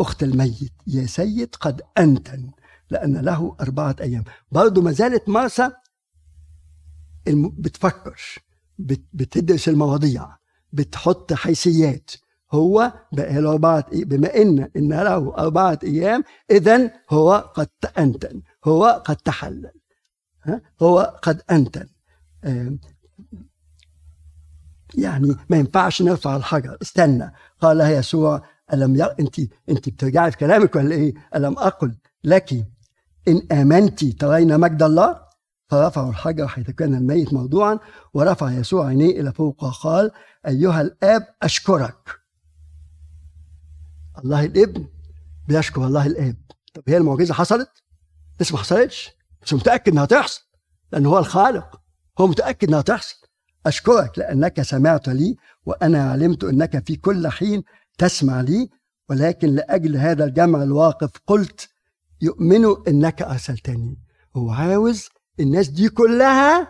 أخت 0.00 0.22
الميت 0.22 0.72
يا 0.86 1.06
سيد 1.06 1.54
قد 1.54 1.82
أنتن 1.98 2.50
لأن 2.90 3.16
له 3.16 3.56
أربعة 3.60 3.96
أيام. 4.00 4.24
برضه 4.52 4.82
ما 4.82 4.92
زالت 4.92 5.28
مرسى 5.28 5.70
بتفكر 7.28 8.20
بتدرس 9.12 9.68
المواضيع 9.68 10.36
بتحط 10.72 11.32
حيثيات. 11.32 12.10
هو 12.52 12.92
بقى 13.12 13.40
له 13.40 13.50
أربعة 13.50 13.86
بما 13.92 14.36
إن 14.36 14.70
إن 14.76 14.92
له 14.92 15.34
أربعة 15.38 15.78
أيام 15.84 16.24
إذا 16.50 16.92
هو 17.10 17.52
قد 17.54 17.68
أنتن 17.98 18.42
هو 18.64 19.02
قد 19.06 19.16
تحلل 19.16 19.72
هو 20.82 21.18
قد 21.22 21.42
أنتن. 21.50 21.88
يعني 24.94 25.36
ما 25.50 25.56
ينفعش 25.56 26.02
نرفع 26.02 26.36
الحجر. 26.36 26.76
استنى. 26.82 27.32
قال 27.60 27.78
لها 27.78 27.90
يسوع 27.90 28.42
ألم 28.72 28.96
ي... 28.96 29.02
أنت 29.02 29.38
أنت 29.68 29.88
بترجعي 29.88 30.30
في 30.30 30.36
كلامك 30.36 30.76
ولا 30.76 30.94
إيه؟ 30.94 31.14
ألم 31.34 31.58
أقل 31.58 31.94
لك 32.24 32.66
إن 33.28 33.42
آمنت 33.52 34.04
ترين 34.04 34.60
مجد 34.60 34.82
الله؟ 34.82 35.28
فرفعوا 35.68 36.10
الحجر 36.10 36.48
حيث 36.48 36.70
كان 36.70 36.94
الميت 36.94 37.32
موضوعا 37.32 37.78
ورفع 38.14 38.50
يسوع 38.50 38.86
عينيه 38.86 39.20
إلى 39.20 39.32
فوق 39.32 39.64
وقال 39.64 40.10
أيها 40.46 40.80
الآب 40.80 41.26
أشكرك. 41.42 42.10
الله 44.24 44.44
الابن 44.44 44.86
بيشكر 45.48 45.86
الله 45.86 46.06
الآب. 46.06 46.36
طب 46.74 46.82
هي 46.88 46.96
المعجزة 46.96 47.34
حصلت؟ 47.34 47.70
لسه 48.40 48.52
ما 48.52 48.58
حصلتش؟ 48.58 49.10
بس 49.42 49.54
متأكد 49.54 49.92
إنها 49.92 50.04
تحصل 50.04 50.42
لأن 50.92 51.06
هو 51.06 51.18
الخالق. 51.18 51.80
هو 52.20 52.26
متأكد 52.26 52.68
إنها 52.68 52.80
تحصل. 52.80 53.27
أشكرك 53.68 54.18
لأنك 54.18 54.62
سمعت 54.62 55.08
لي 55.08 55.36
وأنا 55.66 56.10
علمت 56.10 56.44
أنك 56.44 56.86
في 56.86 56.96
كل 56.96 57.28
حين 57.28 57.62
تسمع 57.98 58.40
لي 58.40 58.68
ولكن 59.08 59.48
لأجل 59.48 59.96
هذا 59.96 60.24
الجمع 60.24 60.62
الواقف 60.62 61.10
قلت 61.26 61.68
يؤمنوا 62.22 62.88
أنك 62.88 63.22
أرسلتني. 63.22 63.98
هو 64.36 64.50
عاوز 64.50 65.08
الناس 65.40 65.68
دي 65.68 65.88
كلها 65.88 66.68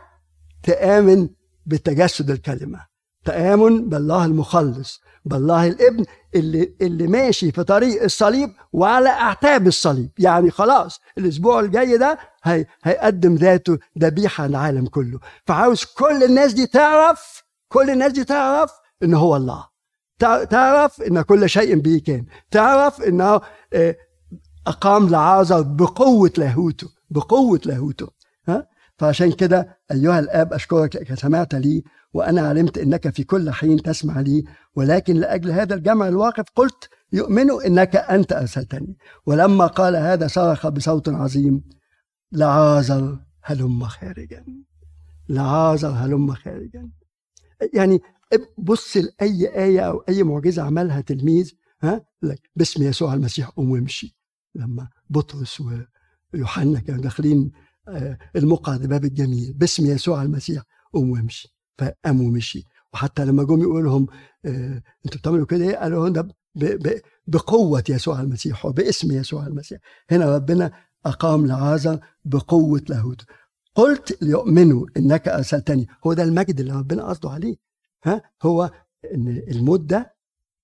تآمن 0.62 1.28
بتجسد 1.66 2.30
الكلمة. 2.30 2.87
تآمن 3.24 3.88
بالله 3.88 4.24
المخلص 4.24 5.00
بالله 5.24 5.66
الابن 5.66 6.04
اللي 6.35 6.74
اللي 6.81 7.07
ماشي 7.07 7.52
في 7.52 7.64
طريق 7.64 8.02
الصليب 8.02 8.50
وعلى 8.72 9.09
أعتاب 9.09 9.66
الصليب. 9.66 10.11
يعني 10.18 10.50
خلاص 10.50 11.00
الأسبوع 11.18 11.61
الجاي 11.61 11.98
ده 11.98 12.18
هي 12.44 12.66
هيقدم 12.83 13.35
ذاته 13.35 13.78
ذبيحة 13.98 14.46
للعالم 14.46 14.87
كله. 14.87 15.18
فعاوز 15.46 15.85
كل 15.85 16.24
الناس 16.24 16.52
دي 16.52 16.66
تعرف 16.66 17.42
كل 17.68 17.90
الناس 17.90 18.12
دي 18.12 18.24
تعرف 18.24 18.70
إن 19.02 19.14
هو 19.14 19.37
الله. 19.37 19.64
تعرف 20.50 21.02
إن 21.02 21.22
كل 21.22 21.48
شيء 21.48 21.78
به 21.81 22.02
كان. 22.07 22.26
تعرف 22.50 23.02
انه 23.02 23.40
آه، 23.72 23.96
أقام 24.66 25.09
لعازر 25.09 25.62
بقوة 25.62 26.33
لاهوته 26.38 26.88
بقوة 27.11 27.61
لاهوته. 27.64 28.09
ها؟ 28.48 28.66
فعشان 28.98 29.33
كده 29.33 29.78
أيها 29.92 30.18
الأب 30.18 30.52
أشكرك 30.52 30.96
لك 30.96 31.14
سمعت 31.14 31.54
لي 31.54 31.83
وأنا 32.12 32.40
علمت 32.40 32.79
إنك 32.79 33.14
في 33.14 33.25
كل 33.25 33.51
حين 33.51 33.83
تسمع 33.83 34.21
لي 34.21 34.44
ولكن 34.75 35.16
لأجل 35.16 35.51
هذا 35.51 35.75
الجمع 35.75 36.09
الواقف 36.09 36.44
قلت 36.55 36.88
يؤمنوا 37.12 37.66
إنك 37.66 37.97
أنت 37.97 38.33
أرسلتني. 38.33 38.97
ولما 39.27 39.66
قال 39.66 39.97
هذا 39.97 40.27
صرخ 40.27 40.68
بصوت 40.68 41.09
عظيم 41.09 41.64
لعازر 42.33 43.18
هلم 43.42 43.85
خارجا 43.85 44.44
لعازر 45.29 45.88
هلم 45.88 46.35
خارجا. 46.35 46.90
يعني 47.75 48.01
بص 48.59 48.97
لأي 48.97 49.64
آية 49.64 49.81
أو 49.81 50.05
أي 50.09 50.23
معجزة 50.23 50.62
عملها 50.62 51.01
تلميذ 51.01 51.53
ها 51.83 52.05
لك 52.23 52.51
باسم 52.57 52.83
يسوع 52.83 53.14
المسيح 53.14 53.49
قوم 53.49 53.71
وامشي. 53.71 54.16
لما 54.55 54.88
بطرس 55.11 55.62
ويوحنا 56.35 56.81
كانوا 56.81 57.03
داخلين 57.03 57.53
آه، 57.88 58.18
المقعد 58.37 58.87
باب 58.87 59.05
الجميل 59.05 59.53
باسم 59.53 59.87
يسوع 59.87 60.23
المسيح 60.23 60.62
قوم 60.92 61.11
وامشي. 61.11 61.58
فقام 61.78 62.20
ومشي. 62.20 62.64
وحتى 62.94 63.24
لما 63.24 63.44
جم 63.44 63.60
يقول 63.62 63.84
لهم 63.84 64.06
آه 64.44 64.82
أنتوا 65.06 65.20
بتعملوا 65.20 65.46
كده 65.46 65.64
إيه؟ 65.64 65.76
قالوا 65.76 66.08
هنا 66.08 66.28
بقوة 67.26 67.84
يسوع 67.88 68.20
المسيح 68.20 68.66
وباسم 68.66 69.12
يسوع 69.12 69.46
المسيح. 69.46 69.80
هنا 70.10 70.34
ربنا 70.36 70.72
أقام 71.06 71.46
لعازر 71.46 71.98
بقوة 72.24 72.82
لاهوت. 72.88 73.24
قلت 73.74 74.22
ليؤمنوا 74.22 74.86
إنك 74.96 75.28
أرسلتني. 75.28 75.86
هو 76.06 76.12
ده 76.12 76.22
المجد 76.22 76.60
اللي 76.60 76.72
ربنا 76.72 77.08
قصده 77.08 77.30
عليه. 77.30 77.56
ها؟ 78.04 78.22
هو 78.42 78.70
إن 79.14 79.28
الموت 79.28 79.80
ده 79.80 80.14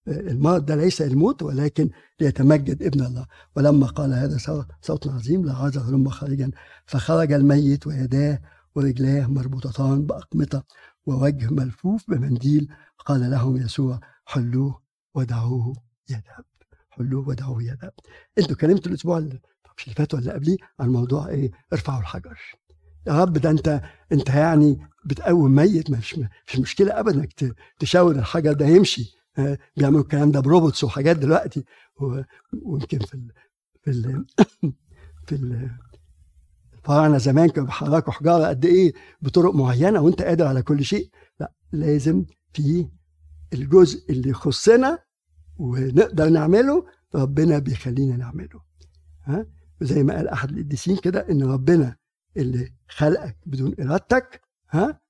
المرض 0.08 0.66
ده 0.66 0.76
ليس 0.76 1.02
الموت 1.02 1.42
ولكن 1.42 1.90
ليتمجد 2.20 2.82
ابن 2.82 3.04
الله. 3.04 3.26
ولما 3.56 3.86
قال 3.86 4.12
هذا 4.12 4.36
صوت 4.82 5.08
عظيم 5.08 5.44
لعازر 5.46 5.80
هلم 5.80 6.08
خارجا 6.08 6.50
فخرج 6.86 7.32
الميت 7.32 7.86
ويداه 7.86 8.38
ورجلاه 8.74 9.26
مربوطتان 9.26 10.06
بأقمطة. 10.06 10.64
ووجه 11.06 11.50
ملفوف 11.50 12.10
بمنديل 12.10 12.68
قال 12.98 13.30
لهم 13.30 13.56
يسوع 13.56 14.00
حلوه 14.24 14.82
ودعوه 15.14 15.72
يذهب 16.10 16.44
حلوه 16.90 17.28
ودعوه 17.28 17.62
يذهب. 17.62 17.92
أنتوا 18.38 18.56
كلمتوا 18.56 18.92
الأسبوع 18.92 19.18
اللي 19.18 19.40
فات 19.96 20.14
ولا 20.14 20.32
قبليه 20.32 20.56
عن 20.80 20.88
موضوع 20.88 21.28
إيه؟ 21.28 21.50
ارفعوا 21.72 22.00
الحجر. 22.00 22.38
يا 23.06 23.22
رب 23.22 23.32
ده 23.32 23.50
انت 23.50 23.82
أنت 24.12 24.28
يعني 24.28 24.88
بتقوم 25.04 25.54
ميت 25.54 25.90
مش 25.90 26.18
مش 26.48 26.58
مشكلة 26.58 27.00
ابدا 27.00 27.20
إنك 27.20 27.54
تشاور 27.78 28.14
الحجر 28.14 28.52
ده 28.52 28.66
يمشي. 28.66 29.14
بيعملوا 29.76 30.02
الكلام 30.02 30.30
ده 30.30 30.40
ب 30.40 30.47
robots 30.47 30.84
وحاجات 30.84 31.16
دلوقتي. 31.16 31.64
ويمكن 32.62 32.98
في 32.98 33.14
ال 33.14 33.32
في 33.82 33.90
ال 33.90 34.26
في 35.26 35.34
ال 35.34 35.70
الفراعنه 36.84 37.18
زمان 37.18 37.48
كانوا 37.48 37.66
بيحركوا 37.66 38.12
حجارة 38.12 38.46
قد 38.46 38.64
إيه؟ 38.64 38.92
بطرق 39.20 39.54
معينة 39.54 40.00
وأنت 40.00 40.22
قادر 40.22 40.46
على 40.46 40.62
كل 40.62 40.84
شيء. 40.84 41.10
لا 41.40 41.52
لازم 41.72 42.24
في 42.52 42.88
الجزء 43.52 44.10
اللي 44.10 44.30
يخصنا 44.30 44.98
ونقدر 45.56 46.28
نعمله 46.28 46.86
ربنا 47.14 47.58
بيخلينا 47.58 48.16
نعمله. 48.16 48.60
ها؟ 49.24 49.46
زي 49.80 50.02
ما 50.02 50.16
قال 50.16 50.28
أحد 50.28 50.50
القديسين 50.50 50.96
كده 50.96 51.26
إن 51.30 51.42
ربنا 51.42 51.96
اللي 52.36 52.72
خلقك 52.88 53.36
بدون 53.46 53.74
إرادتك 53.80 54.40
ها؟ 54.70 55.00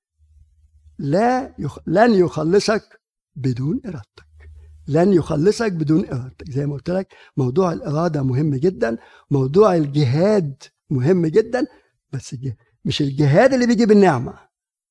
لا 0.97 1.55
يخ... 1.59 1.79
لن 1.87 2.13
يخلصك 2.13 3.01
بدون 3.35 3.81
إرادتك. 3.85 4.49
لن 4.87 5.13
يخلصك 5.13 5.71
بدون 5.71 6.05
إرادتك. 6.05 6.51
زي 6.51 6.65
ما 6.65 6.73
قلت 6.73 6.89
لك 6.89 7.07
موضوع 7.37 7.73
الإرادة 7.73 8.23
مهم 8.23 8.55
جدا. 8.55 8.97
موضوع 9.31 9.75
الجهاد 9.75 10.63
مهم 10.89 11.25
جدا 11.25 11.67
بس 12.11 12.35
مش 12.85 13.01
الجهاد 13.01 13.53
اللي 13.53 13.67
بيجيب 13.67 13.91
النعمة. 13.91 14.33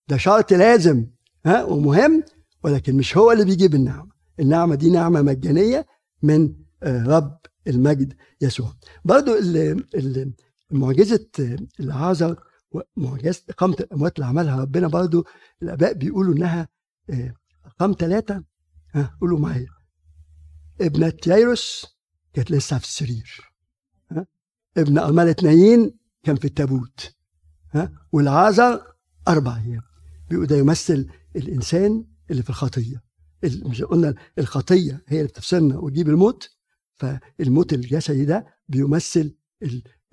ده 0.09 0.17
شرط 0.17 0.53
لازم 0.53 1.07
ها 1.47 1.65
ومهم 1.65 2.25
ولكن 2.63 2.97
مش 2.97 3.17
هو 3.17 3.33
اللي 3.33 3.45
بيجيب 3.45 3.75
النعمة. 3.75 4.13
النعمة 4.41 4.75
دي 4.75 4.91
نعمة 4.91 5.23
مجانية 5.23 5.87
من 6.23 6.55
آه، 6.83 7.05
رب 7.05 7.39
المجد 7.67 8.15
يسوع. 8.41 8.75
برضو 9.05 9.33
معجزة 10.71 11.29
العازر 11.81 12.37
ومعجزه 12.97 13.43
إقامة 13.51 13.77
الأموات 13.81 14.17
اللي 14.17 14.27
عملها 14.27 14.61
ربنا 14.61 14.89
برضو 14.89 15.27
الآباء 15.63 15.93
بيقولوا 15.93 16.35
إنها 16.35 16.69
آه، 17.11 17.35
اقام 17.65 17.97
ثلاثة 17.99 18.45
ها 18.95 19.17
قولوا 19.21 19.39
معايا. 19.39 19.69
ابنة 20.81 21.13
يايروس 21.27 21.87
كانت 22.33 22.51
لسه 22.51 22.79
في 22.79 22.85
السرير. 22.85 23.54
ابن 24.77 24.99
أرملة 24.99 25.37
نايين 25.43 25.95
كان 26.23 26.37
في 26.37 26.45
التابوت 26.45 27.15
ها؟ 27.73 27.93
والعازر 28.13 28.83
أربع 29.29 29.57
أيام 29.57 29.83
بيقول 30.31 30.47
ده 30.47 30.57
يمثل 30.57 31.09
الإنسان 31.37 32.05
اللي 32.31 32.43
في 32.43 32.51
الخطية. 32.51 33.03
مش 33.45 33.83
قلنا 33.83 34.15
الخطية 34.39 35.03
هي 35.09 35.17
اللي 35.19 35.29
بتفصلنا 35.29 35.79
وتجيب 35.79 36.09
الموت 36.09 36.51
فالموت 36.97 37.73
الجسدي 37.73 38.25
ده 38.25 38.47
بيمثل 38.69 39.35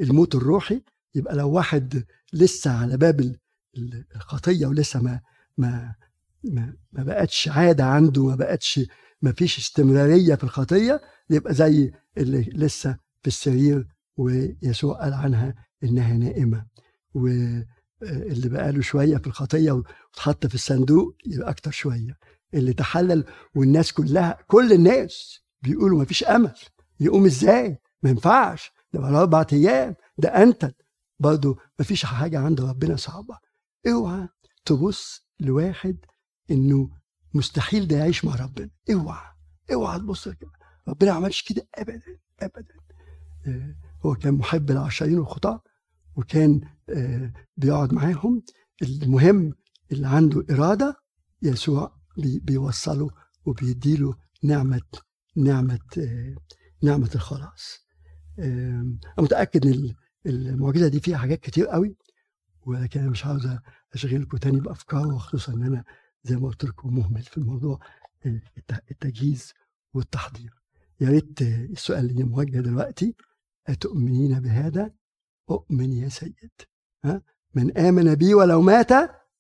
الموت 0.02 0.36
الروحي. 0.36 0.82
يبقى 1.16 1.36
لو 1.36 1.50
واحد 1.50 2.04
لسه 2.34 2.72
على 2.72 2.98
باب 2.98 3.36
الخطية 4.16 4.66
ولسه 4.68 5.02
ما 5.02 5.20
ما 5.58 5.96
ما, 6.44 6.74
ما 6.92 7.04
بقتش 7.04 7.48
عادة 7.48 7.84
عنده 7.86 8.26
ما 8.26 8.36
بقتش 8.36 8.80
ما 9.22 9.32
فيش 9.32 9.58
استمرارية 9.58 10.36
في 10.36 10.44
الخطية 10.44 11.02
يبقى 11.30 11.54
زي 11.54 11.92
اللي 12.18 12.42
لسه 12.54 12.98
في 13.22 13.28
السرير 13.28 13.88
ويسوع 14.18 15.02
قال 15.04 15.14
عنها 15.14 15.56
إنها 15.84 16.14
نائمة. 16.14 16.66
واللي 17.14 18.50
بقى 18.50 18.72
له 18.72 18.82
شوية 18.82 19.18
في 19.18 19.28
الخطية 19.28 19.72
واتحط 19.72 20.48
في 20.48 20.56
الصندوق 20.56 21.16
يبقى 21.28 21.50
أكتر 21.50 21.72
شوية. 21.72 22.18
اللي 22.54 22.74
تحلل 22.74 23.26
والناس 23.56 23.94
كلها 23.94 24.38
كل 24.48 24.74
الناس 24.74 25.40
بيقولوا 25.62 26.00
ما 26.00 26.06
فيش 26.06 26.24
أمل. 26.24 26.54
يقوم 27.00 27.26
إزاي؟ 27.26 27.78
ما 28.04 28.10
ينفعش. 28.10 28.72
ده 28.94 29.00
بقى 29.00 29.10
أربع 29.10 29.46
أيام. 29.54 29.96
ده 30.18 30.30
أنت. 30.44 30.72
برضه 31.20 31.58
ما 31.80 31.86
فيش 31.86 32.06
حاجة 32.06 32.40
عند 32.40 32.62
ربنا 32.62 32.96
صعبة. 32.96 33.38
اوعى 33.88 34.28
تبص 34.66 35.26
لواحد 35.40 35.98
إنه 36.52 36.90
مستحيل 37.34 37.88
ده 37.88 37.98
يعيش 37.98 38.26
مع 38.26 38.36
ربنا. 38.36 38.70
اوعى. 38.94 39.32
اوعى 39.74 40.00
تبص 40.00 40.28
ربنا 40.88 41.12
ما 41.12 41.18
عملش 41.18 41.44
كده 41.44 41.68
ابدا 41.76 42.02
ابدا. 42.40 42.74
آه، 43.48 43.76
هو 44.06 44.16
كان 44.16 44.34
محب 44.34 44.72
للعشرين 44.72 45.20
والخطاة 45.20 45.64
وكان 46.16 46.62
آه، 46.90 47.34
بيقعد 47.58 47.94
معاهم. 47.94 48.42
المهم 48.82 49.54
اللي 49.92 50.08
عنده 50.08 50.46
إرادة 50.52 50.96
يسوع 51.42 51.98
بيوصله 52.18 53.10
وبيديله 53.46 54.14
نعمة 54.44 54.82
نعمة 55.36 55.80
آه، 55.98 56.36
نعمة 56.84 57.10
الخلاص. 57.16 57.86
أنا 58.40 58.98
متأكد 59.20 59.68
إن 59.68 59.94
المعجزة 60.26 60.88
دي 60.88 61.00
فيها 61.00 61.18
حاجات 61.18 61.40
كتير 61.40 61.68
قوي 61.68 61.96
ولكن 62.66 63.00
أنا 63.00 63.10
مش 63.10 63.26
عاوز 63.26 63.50
أشغلكم 63.94 64.38
تاني 64.38 64.60
بأفكار 64.60 65.08
وخصوصا 65.08 65.54
إن 65.54 65.64
أنا 65.64 65.84
زي 66.24 66.36
ما 66.36 66.48
قلت 66.48 66.66
لكم 66.66 66.96
مهمل 66.96 67.22
في 67.22 67.38
الموضوع 67.38 67.80
التجهيز 68.92 69.54
والتحضير. 69.94 70.54
يا 71.02 71.10
ريت 71.10 71.42
السؤال 71.42 72.10
اللي 72.10 72.24
موجه 72.24 72.60
دلوقتي 72.60 73.16
أتؤمنين 73.68 74.40
بهذا؟ 74.40 74.92
أؤمن 75.50 75.94
يا 75.94 76.10
سيد. 76.10 76.52
ها؟ 77.06 77.22
من 77.56 77.78
آمن 77.78 78.16
بي 78.16 78.34
ولو 78.34 78.62
مات 78.62 78.90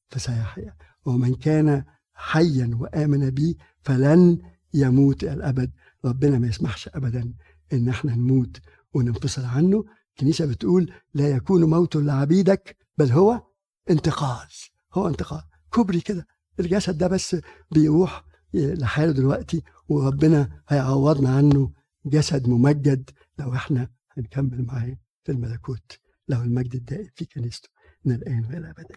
فسيحيا. 0.09 0.75
ومن 1.05 1.35
كان 1.35 1.83
حيا 2.13 2.77
وآمن 2.79 3.29
بي 3.29 3.57
فلن 3.81 4.37
يموت 4.73 5.23
الأبد. 5.23 5.71
ربنا 6.05 6.39
ما 6.39 6.47
يسمحش 6.47 6.89
أبدا 6.93 7.33
إن 7.73 7.89
إحنا 7.89 8.15
نموت 8.15 8.57
وننفصل 8.93 9.45
عنه. 9.45 9.85
الكنيسة 10.11 10.45
بتقول 10.45 10.93
لا 11.13 11.29
يكون 11.29 11.63
موت 11.63 11.95
لعبيدك 11.95 12.77
بل 12.97 13.11
هو 13.11 13.41
انتقال 13.89 14.47
هو 14.93 15.07
انتقال 15.07 15.41
كبري 15.73 16.01
كده. 16.01 16.27
الجسد 16.59 16.97
ده 16.97 17.07
بس 17.07 17.35
بيروح 17.71 18.25
لحاله 18.53 19.11
دلوقتي 19.11 19.63
وربنا 19.89 20.61
هيعوضنا 20.69 21.35
عنه 21.35 21.71
جسد 22.05 22.47
ممجد 22.49 23.09
لو 23.39 23.53
إحنا 23.53 23.89
هنكمل 24.21 24.65
معاه 24.65 24.97
في 25.23 25.31
الملكوت 25.31 25.99
له 26.27 26.43
المجد 26.43 26.75
الدائم 26.75 27.09
في 27.15 27.25
كنيسته 27.25 27.69
من 28.05 28.15
الآن 28.15 28.45
وإلى 28.45 28.69
أبدا. 28.69 28.95